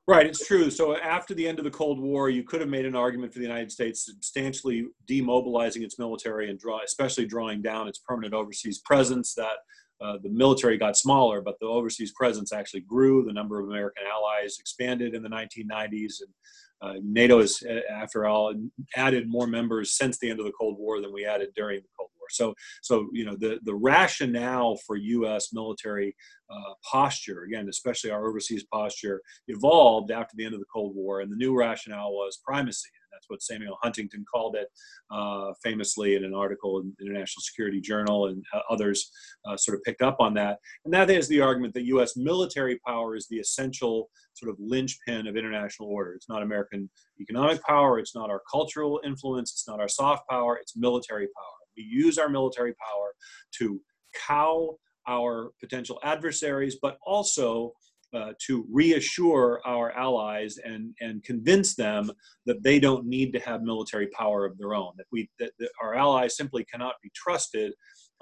Right, 0.05 0.25
it's 0.25 0.45
true. 0.45 0.69
So 0.69 0.97
after 0.97 1.33
the 1.33 1.47
end 1.47 1.59
of 1.59 1.63
the 1.63 1.71
Cold 1.71 1.97
War, 1.97 2.29
you 2.29 2.43
could 2.43 2.59
have 2.59 2.69
made 2.69 2.85
an 2.85 2.95
argument 2.95 3.31
for 3.31 3.39
the 3.39 3.45
United 3.45 3.71
States 3.71 4.05
substantially 4.05 4.87
demobilizing 5.09 5.81
its 5.81 5.97
military 5.97 6.49
and 6.49 6.59
draw, 6.59 6.81
especially 6.83 7.25
drawing 7.25 7.61
down 7.61 7.87
its 7.87 7.99
permanent 7.99 8.33
overseas 8.33 8.79
presence. 8.79 9.33
That 9.33 9.59
uh, 10.01 10.17
the 10.21 10.29
military 10.29 10.77
got 10.77 10.97
smaller, 10.97 11.39
but 11.39 11.55
the 11.61 11.67
overseas 11.67 12.11
presence 12.11 12.51
actually 12.51 12.81
grew. 12.81 13.23
The 13.23 13.31
number 13.31 13.61
of 13.61 13.69
American 13.69 14.03
allies 14.05 14.57
expanded 14.59 15.15
in 15.15 15.23
the 15.23 15.29
1990s, 15.29 16.19
and 16.19 16.33
uh, 16.83 16.95
NATO 17.01 17.39
has, 17.39 17.63
uh, 17.67 17.79
after 17.91 18.25
all, 18.25 18.53
added 18.95 19.29
more 19.29 19.47
members 19.47 19.95
since 19.95 20.17
the 20.17 20.29
end 20.29 20.39
of 20.39 20.45
the 20.45 20.51
Cold 20.51 20.77
War 20.77 21.01
than 21.01 21.13
we 21.13 21.25
added 21.25 21.49
during 21.55 21.79
the 21.79 21.87
Cold 21.97 22.09
War. 22.19 22.27
So, 22.29 22.53
so 22.81 23.09
you 23.13 23.25
know, 23.25 23.37
the 23.37 23.59
the 23.63 23.75
rationale 23.75 24.77
for 24.85 24.97
U.S. 24.97 25.53
military 25.53 26.13
uh, 26.49 26.73
posture, 26.83 27.43
again, 27.43 27.69
especially 27.69 28.11
our 28.11 28.27
overseas 28.27 28.65
posture, 28.71 29.21
evolved 29.47 30.11
after 30.11 30.35
the 30.35 30.45
end 30.45 30.53
of 30.53 30.59
the 30.59 30.65
Cold 30.73 30.93
War, 30.95 31.21
and 31.21 31.31
the 31.31 31.37
new 31.37 31.55
rationale 31.57 32.11
was 32.11 32.39
primacy. 32.45 32.89
That's 33.13 33.29
what 33.29 33.41
Samuel 33.41 33.77
Huntington 33.81 34.25
called 34.31 34.55
it 34.55 34.67
uh, 35.11 35.53
famously 35.63 36.15
in 36.15 36.23
an 36.23 36.33
article 36.33 36.79
in 36.79 36.93
the 36.97 37.05
International 37.05 37.41
Security 37.41 37.79
Journal, 37.79 38.27
and 38.27 38.43
uh, 38.53 38.59
others 38.69 39.11
uh, 39.47 39.55
sort 39.55 39.77
of 39.77 39.83
picked 39.83 40.01
up 40.01 40.17
on 40.19 40.33
that. 40.35 40.59
And 40.85 40.93
that 40.93 41.09
is 41.09 41.27
the 41.27 41.41
argument 41.41 41.73
that 41.75 41.85
U.S. 41.85 42.15
military 42.17 42.79
power 42.85 43.15
is 43.15 43.27
the 43.27 43.37
essential 43.37 44.09
sort 44.33 44.51
of 44.51 44.57
linchpin 44.59 45.27
of 45.27 45.37
international 45.37 45.89
order. 45.89 46.13
It's 46.13 46.29
not 46.29 46.41
American 46.41 46.89
economic 47.21 47.61
power, 47.63 47.99
it's 47.99 48.15
not 48.15 48.29
our 48.29 48.41
cultural 48.51 48.99
influence, 49.05 49.51
it's 49.51 49.67
not 49.67 49.79
our 49.79 49.87
soft 49.87 50.27
power, 50.29 50.57
it's 50.57 50.75
military 50.75 51.27
power. 51.27 51.57
We 51.77 51.83
use 51.83 52.17
our 52.17 52.29
military 52.29 52.73
power 52.73 53.13
to 53.59 53.79
cow 54.27 54.77
our 55.07 55.51
potential 55.59 55.99
adversaries, 56.03 56.77
but 56.81 56.97
also 57.05 57.73
uh, 58.13 58.33
to 58.47 58.65
reassure 58.71 59.61
our 59.65 59.91
allies 59.91 60.57
and, 60.63 60.93
and 61.01 61.23
convince 61.23 61.75
them 61.75 62.11
that 62.45 62.61
they 62.63 62.79
don't 62.79 63.05
need 63.05 63.33
to 63.33 63.39
have 63.39 63.61
military 63.61 64.07
power 64.07 64.45
of 64.45 64.57
their 64.57 64.73
own, 64.73 64.93
that, 64.97 65.07
we, 65.11 65.29
that, 65.39 65.51
that 65.59 65.69
our 65.81 65.93
allies 65.95 66.37
simply 66.37 66.63
cannot 66.65 66.95
be 67.01 67.11
trusted 67.15 67.73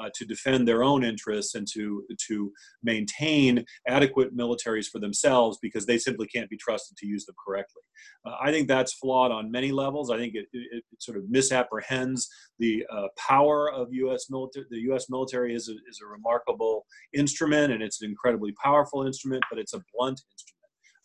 uh, 0.02 0.10
to 0.16 0.26
defend 0.26 0.68
their 0.68 0.84
own 0.84 1.04
interests 1.04 1.56
and 1.56 1.68
to, 1.74 2.04
to 2.28 2.52
maintain 2.84 3.64
adequate 3.88 4.36
militaries 4.36 4.88
for 4.88 5.00
themselves 5.00 5.58
because 5.62 5.86
they 5.86 5.98
simply 5.98 6.28
can't 6.28 6.50
be 6.50 6.58
trusted 6.58 6.98
to 6.98 7.08
use 7.08 7.26
them 7.26 7.36
correctly. 7.46 7.82
Uh, 8.26 8.36
I 8.42 8.52
think 8.52 8.68
that's 8.68 8.94
flawed 8.94 9.32
on 9.32 9.52
many 9.52 9.72
levels. 9.72 10.10
I 10.10 10.18
think 10.18 10.36
it, 10.36 10.46
it, 10.54 10.84
it 10.92 11.02
sort 11.02 11.18
of 11.18 11.30
misapprehends 11.30 12.28
the 12.60 12.86
uh, 12.92 13.08
power 13.18 13.72
of 13.72 13.88
U.S. 13.92 14.28
military. 14.30 14.66
The 14.70 14.80
U.S. 14.92 15.10
military 15.10 15.56
is 15.56 15.70
a, 15.70 15.74
is 15.90 16.00
a 16.04 16.08
remarkable 16.08 16.86
instrument 17.14 17.74
and 17.74 17.82
it's 17.82 18.02
an 18.02 18.10
incredibly 18.10 18.54
powerful 18.64 19.06
instrument, 19.06 19.44
but 19.50 19.60
it's 19.60 19.74
a 19.74 19.82
blunt 19.94 20.22
instrument. 20.32 20.61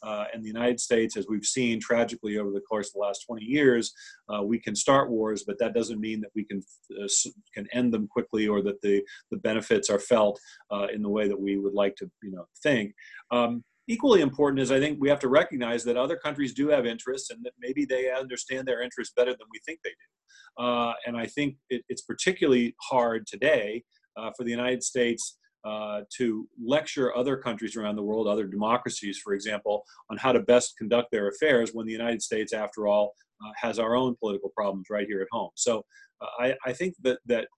Uh, 0.06 0.24
and 0.32 0.42
the 0.42 0.48
United 0.48 0.78
States, 0.78 1.16
as 1.16 1.26
we've 1.28 1.44
seen 1.44 1.80
tragically 1.80 2.38
over 2.38 2.52
the 2.52 2.60
course 2.60 2.88
of 2.88 2.92
the 2.94 3.00
last 3.00 3.24
20 3.26 3.44
years, 3.44 3.92
uh, 4.32 4.42
we 4.42 4.58
can 4.58 4.76
start 4.76 5.10
wars, 5.10 5.42
but 5.44 5.58
that 5.58 5.74
doesn't 5.74 6.00
mean 6.00 6.20
that 6.20 6.30
we 6.34 6.44
can 6.44 6.62
uh, 7.02 7.08
can 7.52 7.66
end 7.72 7.92
them 7.92 8.06
quickly 8.06 8.46
or 8.46 8.62
that 8.62 8.80
the 8.82 9.02
the 9.30 9.38
benefits 9.38 9.90
are 9.90 9.98
felt 9.98 10.38
uh, 10.70 10.86
in 10.94 11.02
the 11.02 11.08
way 11.08 11.26
that 11.26 11.40
we 11.40 11.58
would 11.58 11.74
like 11.74 11.96
to 11.96 12.08
you 12.22 12.30
know 12.30 12.46
think. 12.62 12.94
Um, 13.30 13.64
equally 13.88 14.20
important 14.20 14.60
is 14.60 14.70
I 14.70 14.80
think 14.80 14.98
we 15.00 15.08
have 15.08 15.20
to 15.20 15.28
recognize 15.28 15.84
that 15.84 15.96
other 15.96 16.16
countries 16.16 16.54
do 16.54 16.68
have 16.68 16.86
interests 16.86 17.30
and 17.30 17.44
that 17.44 17.52
maybe 17.58 17.84
they 17.84 18.10
understand 18.10 18.66
their 18.66 18.82
interests 18.82 19.14
better 19.16 19.32
than 19.32 19.46
we 19.52 19.60
think 19.64 19.80
they 19.82 19.90
do. 19.90 20.64
Uh, 20.64 20.92
and 21.06 21.16
I 21.16 21.26
think 21.26 21.56
it, 21.70 21.82
it's 21.88 22.02
particularly 22.02 22.74
hard 22.80 23.26
today 23.26 23.84
uh, 24.16 24.30
for 24.36 24.44
the 24.44 24.50
United 24.50 24.82
States 24.82 25.38
uh, 25.66 26.02
to 26.16 26.48
lecture 26.64 27.16
other 27.16 27.36
countries 27.36 27.76
around 27.76 27.96
the 27.96 28.02
world, 28.02 28.28
other 28.28 28.46
democracies, 28.46 29.18
for 29.18 29.32
example, 29.32 29.84
on 30.10 30.16
how 30.16 30.30
to 30.30 30.40
best 30.40 30.76
conduct 30.78 31.10
their 31.10 31.28
affairs 31.28 31.70
when 31.72 31.86
the 31.86 31.92
United 31.92 32.22
States, 32.22 32.52
after 32.52 32.86
all, 32.86 33.14
uh, 33.44 33.50
has 33.56 33.78
our 33.80 33.96
own 33.96 34.14
political 34.20 34.50
problems 34.50 34.86
right 34.90 35.08
here 35.08 35.20
at 35.20 35.26
home. 35.32 35.50
So 35.56 35.82
uh, 36.20 36.26
I, 36.38 36.54
I 36.64 36.72
think 36.72 36.94
that 37.02 37.18
that 37.26 37.48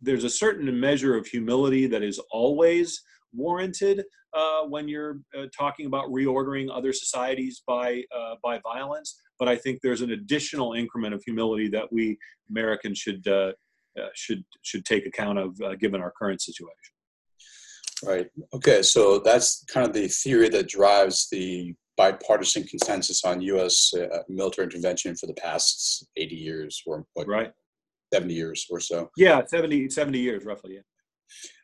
there's 0.00 0.22
a 0.22 0.30
certain 0.30 0.78
measure 0.78 1.16
of 1.16 1.26
humility 1.26 1.88
that 1.88 2.04
is 2.04 2.20
always 2.30 3.02
warranted 3.34 4.04
uh, 4.32 4.62
when 4.62 4.86
you're 4.86 5.18
uh, 5.36 5.46
talking 5.56 5.86
about 5.86 6.06
reordering 6.10 6.68
other 6.72 6.92
societies 6.92 7.62
by 7.66 8.04
uh, 8.16 8.36
by 8.40 8.60
violence. 8.60 9.20
But 9.38 9.48
I 9.48 9.56
think 9.56 9.80
there's 9.82 10.02
an 10.02 10.12
additional 10.12 10.74
increment 10.74 11.12
of 11.12 11.22
humility 11.24 11.68
that 11.70 11.92
we 11.92 12.18
Americans 12.50 12.98
should 12.98 13.26
should 14.14 14.44
should 14.62 14.84
take 14.84 15.06
account 15.06 15.40
of 15.40 15.58
given 15.80 16.00
our 16.00 16.12
current 16.16 16.40
situation. 16.40 16.94
Right. 18.04 18.26
Okay. 18.54 18.82
So 18.82 19.18
that's 19.18 19.64
kind 19.64 19.86
of 19.86 19.92
the 19.92 20.08
theory 20.08 20.48
that 20.50 20.68
drives 20.68 21.28
the 21.30 21.74
bipartisan 21.96 22.62
consensus 22.64 23.24
on 23.24 23.40
U.S. 23.40 23.92
military 24.28 24.66
intervention 24.66 25.16
for 25.16 25.26
the 25.26 25.34
past 25.34 26.06
80 26.16 26.36
years, 26.36 26.82
or 26.86 27.04
what, 27.14 27.26
right, 27.26 27.50
70 28.14 28.32
years 28.32 28.66
or 28.70 28.80
so. 28.80 29.10
Yeah, 29.16 29.42
70 29.46 29.90
70 29.90 30.18
years 30.18 30.44
roughly. 30.44 30.74
Yeah. 30.74 30.80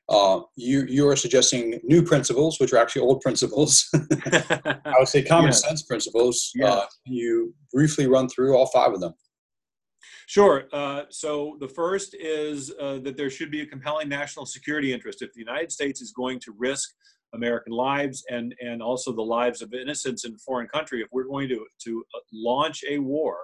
Uh, 0.06 0.40
you 0.56 0.84
you 0.86 1.08
are 1.08 1.16
suggesting 1.16 1.80
new 1.82 2.02
principles, 2.02 2.60
which 2.60 2.72
are 2.72 2.76
actually 2.76 3.02
old 3.02 3.22
principles. 3.22 3.88
I 3.94 4.94
would 4.98 5.08
say 5.08 5.22
common 5.22 5.46
yes. 5.46 5.62
sense 5.62 5.82
principles. 5.82 6.50
Yes. 6.54 6.70
Uh, 6.70 6.86
can 7.06 7.14
you 7.14 7.54
briefly 7.72 8.06
run 8.06 8.28
through 8.28 8.54
all 8.54 8.66
five 8.66 8.92
of 8.92 9.00
them? 9.00 9.14
Sure. 10.26 10.64
Uh, 10.72 11.02
so 11.10 11.56
the 11.60 11.68
first 11.68 12.14
is 12.14 12.72
uh, 12.80 12.98
that 12.98 13.16
there 13.16 13.30
should 13.30 13.50
be 13.50 13.60
a 13.60 13.66
compelling 13.66 14.08
national 14.08 14.46
security 14.46 14.92
interest. 14.92 15.22
If 15.22 15.32
the 15.32 15.40
United 15.40 15.70
States 15.70 16.00
is 16.00 16.12
going 16.12 16.40
to 16.40 16.54
risk 16.56 16.94
American 17.34 17.72
lives 17.72 18.24
and 18.30 18.54
and 18.60 18.82
also 18.82 19.12
the 19.12 19.22
lives 19.22 19.62
of 19.62 19.72
innocents 19.74 20.24
in 20.24 20.34
a 20.34 20.38
foreign 20.38 20.68
country. 20.68 21.00
If 21.00 21.08
we're 21.12 21.26
going 21.26 21.48
to 21.48 21.66
to 21.84 22.04
uh, 22.14 22.18
launch 22.32 22.82
a 22.88 22.98
war, 22.98 23.36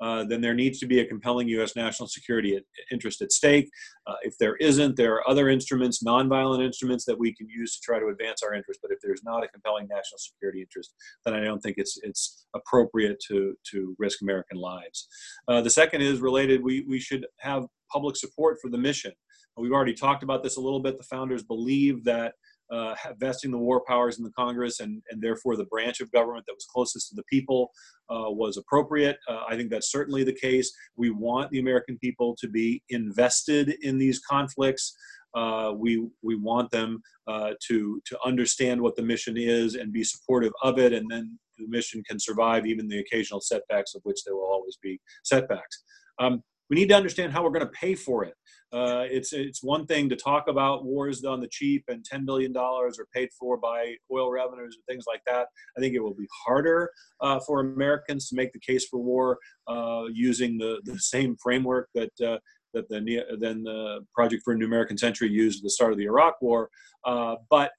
uh, 0.00 0.24
then 0.24 0.40
there 0.40 0.54
needs 0.54 0.78
to 0.80 0.86
be 0.86 1.00
a 1.00 1.06
compelling 1.06 1.48
U.S. 1.48 1.76
national 1.76 2.08
security 2.08 2.60
interest 2.90 3.22
at 3.22 3.30
stake. 3.30 3.70
Uh, 4.06 4.14
if 4.22 4.36
there 4.38 4.56
isn't, 4.56 4.96
there 4.96 5.14
are 5.14 5.28
other 5.28 5.48
instruments, 5.48 6.02
nonviolent 6.02 6.64
instruments 6.64 7.04
that 7.04 7.18
we 7.18 7.32
can 7.34 7.48
use 7.48 7.76
to 7.76 7.80
try 7.84 8.00
to 8.00 8.08
advance 8.08 8.42
our 8.42 8.54
interest. 8.54 8.80
But 8.82 8.90
if 8.90 8.98
there's 9.02 9.22
not 9.22 9.44
a 9.44 9.48
compelling 9.48 9.86
national 9.88 10.18
security 10.18 10.60
interest, 10.60 10.92
then 11.24 11.34
I 11.34 11.44
don't 11.44 11.60
think 11.60 11.76
it's 11.78 11.98
it's 12.02 12.46
appropriate 12.54 13.18
to 13.28 13.54
to 13.72 13.94
risk 13.98 14.22
American 14.22 14.58
lives. 14.58 15.06
Uh, 15.46 15.60
the 15.60 15.70
second 15.70 16.02
is 16.02 16.20
related. 16.20 16.62
We 16.62 16.84
we 16.88 16.98
should 16.98 17.26
have 17.38 17.66
public 17.92 18.16
support 18.16 18.58
for 18.60 18.70
the 18.70 18.78
mission. 18.78 19.12
We've 19.56 19.72
already 19.72 19.94
talked 19.94 20.22
about 20.22 20.42
this 20.42 20.56
a 20.56 20.60
little 20.60 20.80
bit. 20.80 20.96
The 20.96 21.04
founders 21.04 21.42
believe 21.42 22.04
that 22.04 22.34
uh, 22.72 22.94
vesting 23.18 23.50
the 23.50 23.58
war 23.58 23.82
powers 23.86 24.18
in 24.18 24.24
the 24.24 24.32
Congress 24.32 24.80
and, 24.80 25.02
and 25.10 25.20
therefore 25.20 25.56
the 25.56 25.66
branch 25.66 26.00
of 26.00 26.10
government 26.10 26.44
that 26.46 26.54
was 26.54 26.66
closest 26.72 27.08
to 27.10 27.14
the 27.14 27.24
people 27.24 27.70
uh, 28.10 28.30
was 28.30 28.56
appropriate. 28.56 29.18
Uh, 29.28 29.40
I 29.48 29.56
think 29.56 29.70
that's 29.70 29.92
certainly 29.92 30.24
the 30.24 30.34
case. 30.34 30.72
We 30.96 31.10
want 31.10 31.50
the 31.50 31.60
American 31.60 31.98
people 31.98 32.34
to 32.40 32.48
be 32.48 32.82
invested 32.88 33.76
in 33.82 33.98
these 33.98 34.20
conflicts. 34.20 34.96
Uh, 35.34 35.72
we 35.76 36.06
we 36.22 36.36
want 36.36 36.70
them 36.70 37.00
uh, 37.26 37.52
to 37.68 38.00
to 38.04 38.18
understand 38.24 38.80
what 38.80 38.96
the 38.96 39.02
mission 39.02 39.36
is 39.38 39.76
and 39.76 39.92
be 39.92 40.04
supportive 40.04 40.52
of 40.62 40.78
it, 40.78 40.92
and 40.92 41.10
then 41.10 41.38
the 41.58 41.66
mission 41.68 42.02
can 42.08 42.18
survive 42.18 42.66
even 42.66 42.88
the 42.88 42.98
occasional 42.98 43.40
setbacks, 43.40 43.94
of 43.94 44.02
which 44.04 44.24
there 44.24 44.34
will 44.34 44.50
always 44.50 44.76
be 44.82 45.00
setbacks. 45.24 45.84
Um, 46.18 46.42
we 46.72 46.76
need 46.76 46.88
to 46.88 46.96
understand 46.96 47.34
how 47.34 47.44
we're 47.44 47.50
going 47.50 47.66
to 47.66 47.72
pay 47.72 47.94
for 47.94 48.24
it. 48.24 48.32
Uh, 48.72 49.04
it's 49.10 49.34
it's 49.34 49.62
one 49.62 49.84
thing 49.84 50.08
to 50.08 50.16
talk 50.16 50.48
about 50.48 50.86
wars 50.86 51.22
on 51.22 51.38
the 51.38 51.48
cheap 51.48 51.84
and 51.88 52.02
ten 52.02 52.24
billion 52.24 52.50
dollars 52.50 52.98
are 52.98 53.06
paid 53.14 53.28
for 53.38 53.58
by 53.58 53.94
oil 54.10 54.30
revenues 54.30 54.74
and 54.76 54.84
things 54.88 55.04
like 55.06 55.20
that. 55.26 55.48
I 55.76 55.80
think 55.80 55.94
it 55.94 56.00
will 56.00 56.14
be 56.14 56.26
harder 56.46 56.90
uh, 57.20 57.40
for 57.46 57.60
Americans 57.60 58.30
to 58.30 58.36
make 58.36 58.54
the 58.54 58.58
case 58.58 58.86
for 58.88 59.00
war 59.00 59.38
uh, 59.68 60.04
using 60.10 60.56
the 60.56 60.80
the 60.84 60.98
same 60.98 61.36
framework 61.42 61.90
that. 61.94 62.12
Uh, 62.24 62.38
that 62.74 62.88
the 62.88 63.22
then 63.38 63.62
the 63.64 64.00
Project 64.14 64.40
for 64.42 64.54
a 64.54 64.56
New 64.56 64.64
American 64.64 64.96
Century 64.96 65.28
used 65.28 65.58
at 65.58 65.64
the 65.64 65.68
start 65.68 65.92
of 65.92 65.98
the 65.98 66.06
Iraq 66.06 66.40
War, 66.40 66.70
uh, 67.04 67.36
but 67.50 67.70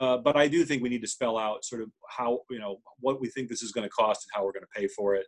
uh, 0.00 0.16
but 0.16 0.36
I 0.36 0.48
do 0.48 0.64
think 0.64 0.82
we 0.82 0.88
need 0.88 1.02
to 1.02 1.06
spell 1.06 1.38
out 1.38 1.64
sort 1.64 1.80
of 1.80 1.90
how 2.08 2.40
you 2.50 2.58
know 2.58 2.80
what 2.98 3.20
we 3.20 3.28
think 3.28 3.48
this 3.48 3.62
is 3.62 3.70
going 3.70 3.86
to 3.86 3.90
cost 3.90 4.24
and 4.24 4.30
how 4.34 4.44
we're 4.44 4.50
going 4.50 4.64
to 4.64 4.80
pay 4.80 4.88
for 4.88 5.14
it. 5.14 5.26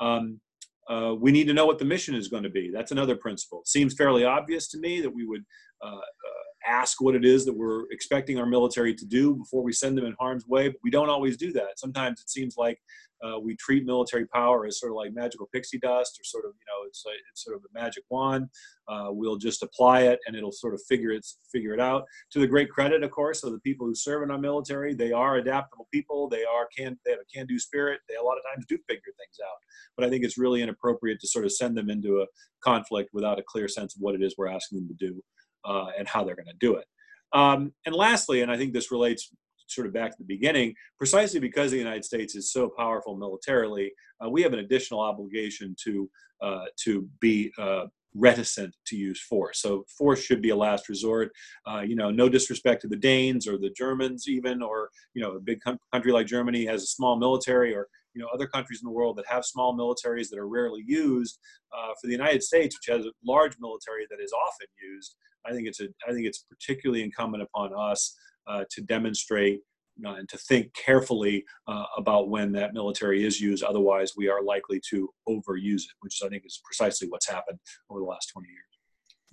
Um, 0.00 0.40
uh, 0.88 1.14
we 1.18 1.32
need 1.32 1.46
to 1.46 1.54
know 1.54 1.66
what 1.66 1.78
the 1.78 1.84
mission 1.84 2.14
is 2.14 2.28
going 2.28 2.42
to 2.42 2.50
be. 2.50 2.70
That's 2.72 2.92
another 2.92 3.16
principle. 3.16 3.60
It 3.60 3.68
seems 3.68 3.94
fairly 3.94 4.24
obvious 4.24 4.68
to 4.68 4.78
me 4.78 5.00
that 5.00 5.10
we 5.10 5.26
would 5.26 5.44
uh, 5.82 5.88
uh, 5.88 6.45
ask 6.66 7.00
what 7.00 7.14
it 7.14 7.24
is 7.24 7.44
that 7.44 7.56
we're 7.56 7.90
expecting 7.90 8.38
our 8.38 8.46
military 8.46 8.94
to 8.94 9.04
do 9.04 9.34
before 9.34 9.62
we 9.62 9.72
send 9.72 9.96
them 9.96 10.04
in 10.04 10.14
harm's 10.18 10.46
way, 10.46 10.68
but 10.68 10.80
we 10.82 10.90
don't 10.90 11.08
always 11.08 11.36
do 11.36 11.52
that. 11.52 11.78
Sometimes 11.78 12.20
it 12.20 12.30
seems 12.30 12.56
like 12.56 12.78
uh, 13.24 13.38
we 13.38 13.56
treat 13.56 13.84
military 13.86 14.26
power 14.26 14.66
as 14.66 14.78
sort 14.78 14.92
of 14.92 14.96
like 14.96 15.14
magical 15.14 15.48
pixie 15.52 15.78
dust, 15.78 16.18
or 16.20 16.24
sort 16.24 16.44
of 16.44 16.52
you 16.58 16.66
know 16.66 16.86
it's 16.86 17.02
it's 17.30 17.44
sort 17.44 17.56
of 17.56 17.62
a 17.62 17.78
magic 17.78 18.04
wand. 18.10 18.48
Uh, 18.88 19.06
we'll 19.08 19.36
just 19.36 19.62
apply 19.62 20.02
it, 20.02 20.18
and 20.26 20.36
it'll 20.36 20.52
sort 20.52 20.74
of 20.74 20.82
figure 20.88 21.10
it 21.10 21.26
figure 21.50 21.72
it 21.72 21.80
out. 21.80 22.04
To 22.32 22.40
the 22.40 22.46
great 22.46 22.70
credit, 22.70 23.02
of 23.02 23.10
course, 23.10 23.42
of 23.42 23.52
the 23.52 23.60
people 23.60 23.86
who 23.86 23.94
serve 23.94 24.22
in 24.22 24.30
our 24.30 24.38
military, 24.38 24.94
they 24.94 25.12
are 25.12 25.36
adaptable 25.36 25.88
people. 25.92 26.28
They 26.28 26.44
are 26.44 26.68
can 26.76 26.98
they 27.04 27.12
have 27.12 27.20
a 27.20 27.34
can 27.34 27.46
do 27.46 27.58
spirit. 27.58 28.00
They 28.08 28.16
a 28.16 28.22
lot 28.22 28.36
of 28.36 28.44
times 28.52 28.66
do 28.68 28.76
figure 28.86 29.12
things 29.16 29.38
out. 29.42 29.56
But 29.96 30.06
I 30.06 30.10
think 30.10 30.24
it's 30.24 30.38
really 30.38 30.62
inappropriate 30.62 31.20
to 31.20 31.28
sort 31.28 31.46
of 31.46 31.52
send 31.52 31.76
them 31.76 31.88
into 31.88 32.20
a 32.20 32.26
conflict 32.62 33.10
without 33.12 33.38
a 33.38 33.44
clear 33.46 33.68
sense 33.68 33.96
of 33.96 34.02
what 34.02 34.14
it 34.14 34.22
is 34.22 34.34
we're 34.36 34.48
asking 34.48 34.78
them 34.78 34.88
to 34.88 35.06
do 35.06 35.22
uh, 35.64 35.86
and 35.98 36.06
how 36.06 36.24
they're 36.24 36.36
going 36.36 36.46
to 36.46 36.54
do 36.60 36.76
it. 36.76 36.86
Um, 37.32 37.72
and 37.84 37.94
lastly, 37.94 38.42
and 38.42 38.50
I 38.50 38.56
think 38.56 38.72
this 38.72 38.90
relates 38.90 39.30
sort 39.68 39.86
of 39.86 39.92
back 39.92 40.12
to 40.12 40.18
the 40.18 40.24
beginning, 40.24 40.74
precisely 40.98 41.40
because 41.40 41.70
the 41.70 41.76
United 41.76 42.04
States 42.04 42.34
is 42.34 42.52
so 42.52 42.70
powerful 42.76 43.16
militarily, 43.16 43.92
uh, 44.24 44.30
we 44.30 44.42
have 44.42 44.52
an 44.52 44.60
additional 44.60 45.00
obligation 45.00 45.74
to 45.84 46.08
uh, 46.40 46.66
to 46.84 47.08
be 47.20 47.50
uh, 47.58 47.86
reticent 48.14 48.74
to 48.86 48.96
use 48.96 49.20
force. 49.20 49.60
So 49.60 49.84
force 49.96 50.22
should 50.22 50.42
be 50.42 50.50
a 50.50 50.56
last 50.56 50.88
resort. 50.88 51.30
Uh, 51.66 51.80
you 51.80 51.96
know, 51.96 52.10
no 52.10 52.28
disrespect 52.28 52.82
to 52.82 52.88
the 52.88 52.96
Danes 52.96 53.46
or 53.46 53.58
the 53.58 53.70
Germans, 53.70 54.28
even, 54.28 54.62
or 54.62 54.90
you 55.14 55.22
know, 55.22 55.32
a 55.32 55.40
big 55.40 55.60
country 55.92 56.12
like 56.12 56.26
Germany 56.26 56.64
has 56.66 56.82
a 56.82 56.86
small 56.86 57.18
military, 57.18 57.74
or 57.74 57.88
you 58.14 58.22
know, 58.22 58.28
other 58.32 58.46
countries 58.46 58.80
in 58.82 58.86
the 58.86 58.92
world 58.92 59.16
that 59.16 59.26
have 59.28 59.44
small 59.44 59.76
militaries 59.76 60.28
that 60.30 60.38
are 60.38 60.48
rarely 60.48 60.82
used. 60.86 61.38
Uh, 61.76 61.92
for 62.00 62.06
the 62.06 62.12
United 62.12 62.42
States, 62.42 62.76
which 62.76 62.94
has 62.94 63.04
a 63.04 63.12
large 63.24 63.56
military 63.60 64.06
that 64.08 64.20
is 64.22 64.32
often 64.32 64.66
used, 64.82 65.16
I 65.48 65.52
think 65.52 65.68
it's 65.68 65.80
a 65.80 65.88
I 66.08 66.12
think 66.12 66.26
it's 66.26 66.44
particularly 66.48 67.02
incumbent 67.02 67.42
upon 67.42 67.72
us 67.74 68.16
uh, 68.46 68.64
to 68.70 68.82
demonstrate 68.82 69.60
uh, 70.04 70.14
and 70.14 70.28
to 70.28 70.36
think 70.38 70.74
carefully 70.74 71.44
uh, 71.68 71.84
about 71.96 72.28
when 72.28 72.52
that 72.52 72.74
military 72.74 73.24
is 73.24 73.40
used. 73.40 73.64
Otherwise, 73.64 74.12
we 74.16 74.28
are 74.28 74.42
likely 74.42 74.80
to 74.90 75.08
overuse 75.28 75.82
it, 75.82 75.96
which 76.00 76.20
is, 76.20 76.22
I 76.24 76.28
think 76.28 76.44
is 76.44 76.60
precisely 76.64 77.08
what's 77.08 77.28
happened 77.28 77.58
over 77.90 78.00
the 78.00 78.06
last 78.06 78.30
20 78.32 78.48
years. 78.48 78.60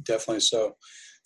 Definitely 0.03 0.41
so. 0.41 0.73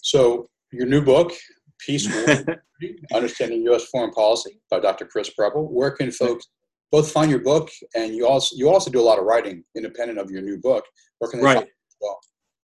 So, 0.01 0.49
your 0.71 0.87
new 0.87 1.01
book, 1.01 1.33
Peace 1.79 2.11
War, 2.11 2.57
Understanding 3.13 3.61
U.S. 3.63 3.85
Foreign 3.85 4.11
Policy 4.11 4.59
by 4.69 4.79
Dr. 4.79 5.05
Chris 5.05 5.29
Preble. 5.29 5.71
Where 5.71 5.91
can 5.91 6.11
folks 6.11 6.47
both 6.91 7.11
find 7.11 7.29
your 7.29 7.41
book 7.41 7.69
and 7.95 8.15
you 8.15 8.27
also 8.27 8.55
you 8.55 8.69
also 8.69 8.89
do 8.89 8.99
a 8.99 9.03
lot 9.03 9.19
of 9.19 9.25
writing 9.25 9.63
independent 9.75 10.19
of 10.19 10.31
your 10.31 10.41
new 10.41 10.57
book? 10.57 10.83
Where 11.19 11.29
can 11.29 11.39
they 11.39 11.45
right. 11.45 11.57
find 11.57 11.67
well? 12.01 12.19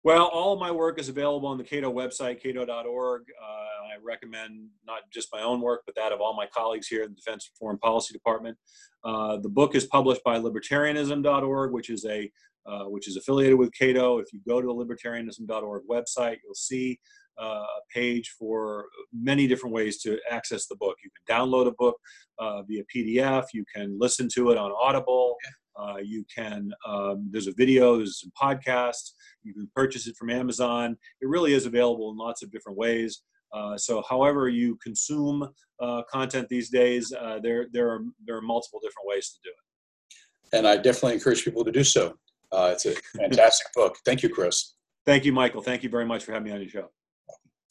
Well, 0.05 0.27
all 0.27 0.53
of 0.53 0.61
my 0.61 0.71
work 0.71 1.01
is 1.01 1.09
available 1.09 1.49
on 1.49 1.57
the 1.57 1.65
Cato 1.65 1.91
website, 1.91 2.39
cato.org. 2.43 3.23
Uh, 3.43 3.45
I 3.47 3.97
recommend 4.03 4.69
not 4.87 5.01
just 5.11 5.29
my 5.33 5.41
own 5.41 5.63
work, 5.63 5.81
but 5.87 5.95
that 5.95 6.13
of 6.13 6.21
all 6.21 6.37
my 6.37 6.47
colleagues 6.55 6.89
here 6.89 7.03
in 7.05 7.09
the 7.09 7.15
Defense 7.15 7.49
and 7.49 7.57
Foreign 7.57 7.79
Policy 7.79 8.13
Department. 8.13 8.59
Uh, 9.03 9.39
the 9.39 9.49
book 9.49 9.75
is 9.75 9.87
published 9.87 10.23
by 10.23 10.39
libertarianism.org, 10.39 11.73
which 11.73 11.89
is 11.89 12.05
a 12.05 12.31
uh, 12.67 12.85
which 12.85 13.09
is 13.09 13.17
affiliated 13.17 13.59
with 13.59 13.71
Cato. 13.79 14.19
If 14.19 14.33
you 14.33 14.41
go 14.47 14.61
to 14.61 14.67
the 14.67 14.75
libertarianism.org 14.75 15.83
website, 15.91 16.37
you'll 16.45 16.55
see 16.55 16.99
uh, 17.41 17.45
a 17.45 17.81
page 17.93 18.35
for 18.39 18.87
many 19.13 19.47
different 19.47 19.75
ways 19.75 20.01
to 20.03 20.19
access 20.31 20.67
the 20.67 20.77
book. 20.77 20.97
You 21.03 21.11
can 21.11 21.37
download 21.37 21.67
a 21.67 21.73
book 21.73 21.97
uh, 22.39 22.63
via 22.63 22.83
PDF. 22.95 23.47
You 23.53 23.65
can 23.75 23.99
listen 23.99 24.29
to 24.35 24.51
it 24.51 24.59
on 24.59 24.71
Audible. 24.81 25.37
Uh, 25.77 25.97
you 26.03 26.25
can, 26.35 26.71
um, 26.87 27.29
there's 27.31 27.47
a 27.47 27.53
video, 27.53 27.97
there's 27.97 28.21
some 28.21 28.33
podcasts. 28.41 29.13
You 29.43 29.53
can 29.55 29.69
purchase 29.75 30.07
it 30.07 30.17
from 30.17 30.31
Amazon. 30.31 30.97
It 31.21 31.29
really 31.29 31.55
is 31.55 31.67
available 31.67 32.11
in 32.11 32.17
lots 32.17 32.43
of 32.43 32.51
different 32.51 32.79
ways. 32.79 33.23
Uh, 33.53 33.77
so, 33.77 34.03
however 34.09 34.49
you 34.49 34.77
consume 34.83 35.49
uh, 35.81 36.03
content 36.11 36.49
these 36.49 36.71
days, 36.71 37.13
uh, 37.13 37.39
there 37.41 37.67
there 37.73 37.89
are 37.89 38.01
there 38.27 38.37
are 38.37 38.43
multiple 38.43 38.81
different 38.83 39.07
ways 39.07 39.29
to 39.31 39.39
do 39.45 39.51
it. 39.51 40.57
And 40.57 40.67
I 40.67 40.77
definitely 40.77 41.15
encourage 41.15 41.45
people 41.45 41.65
to 41.65 41.71
do 41.71 41.85
so. 41.85 42.15
Uh, 42.51 42.71
it's 42.73 42.87
a 42.87 42.95
fantastic 43.17 43.73
book. 43.73 43.97
Thank 44.05 44.23
you, 44.23 44.29
Chris. 44.29 44.75
Thank 45.07 45.25
you, 45.25 45.33
Michael. 45.33 45.63
Thank 45.63 45.83
you 45.83 45.89
very 45.89 46.07
much 46.07 46.25
for 46.25 46.33
having 46.33 46.47
me 46.47 46.53
on 46.53 46.61
your 46.61 46.71
show. 46.71 46.91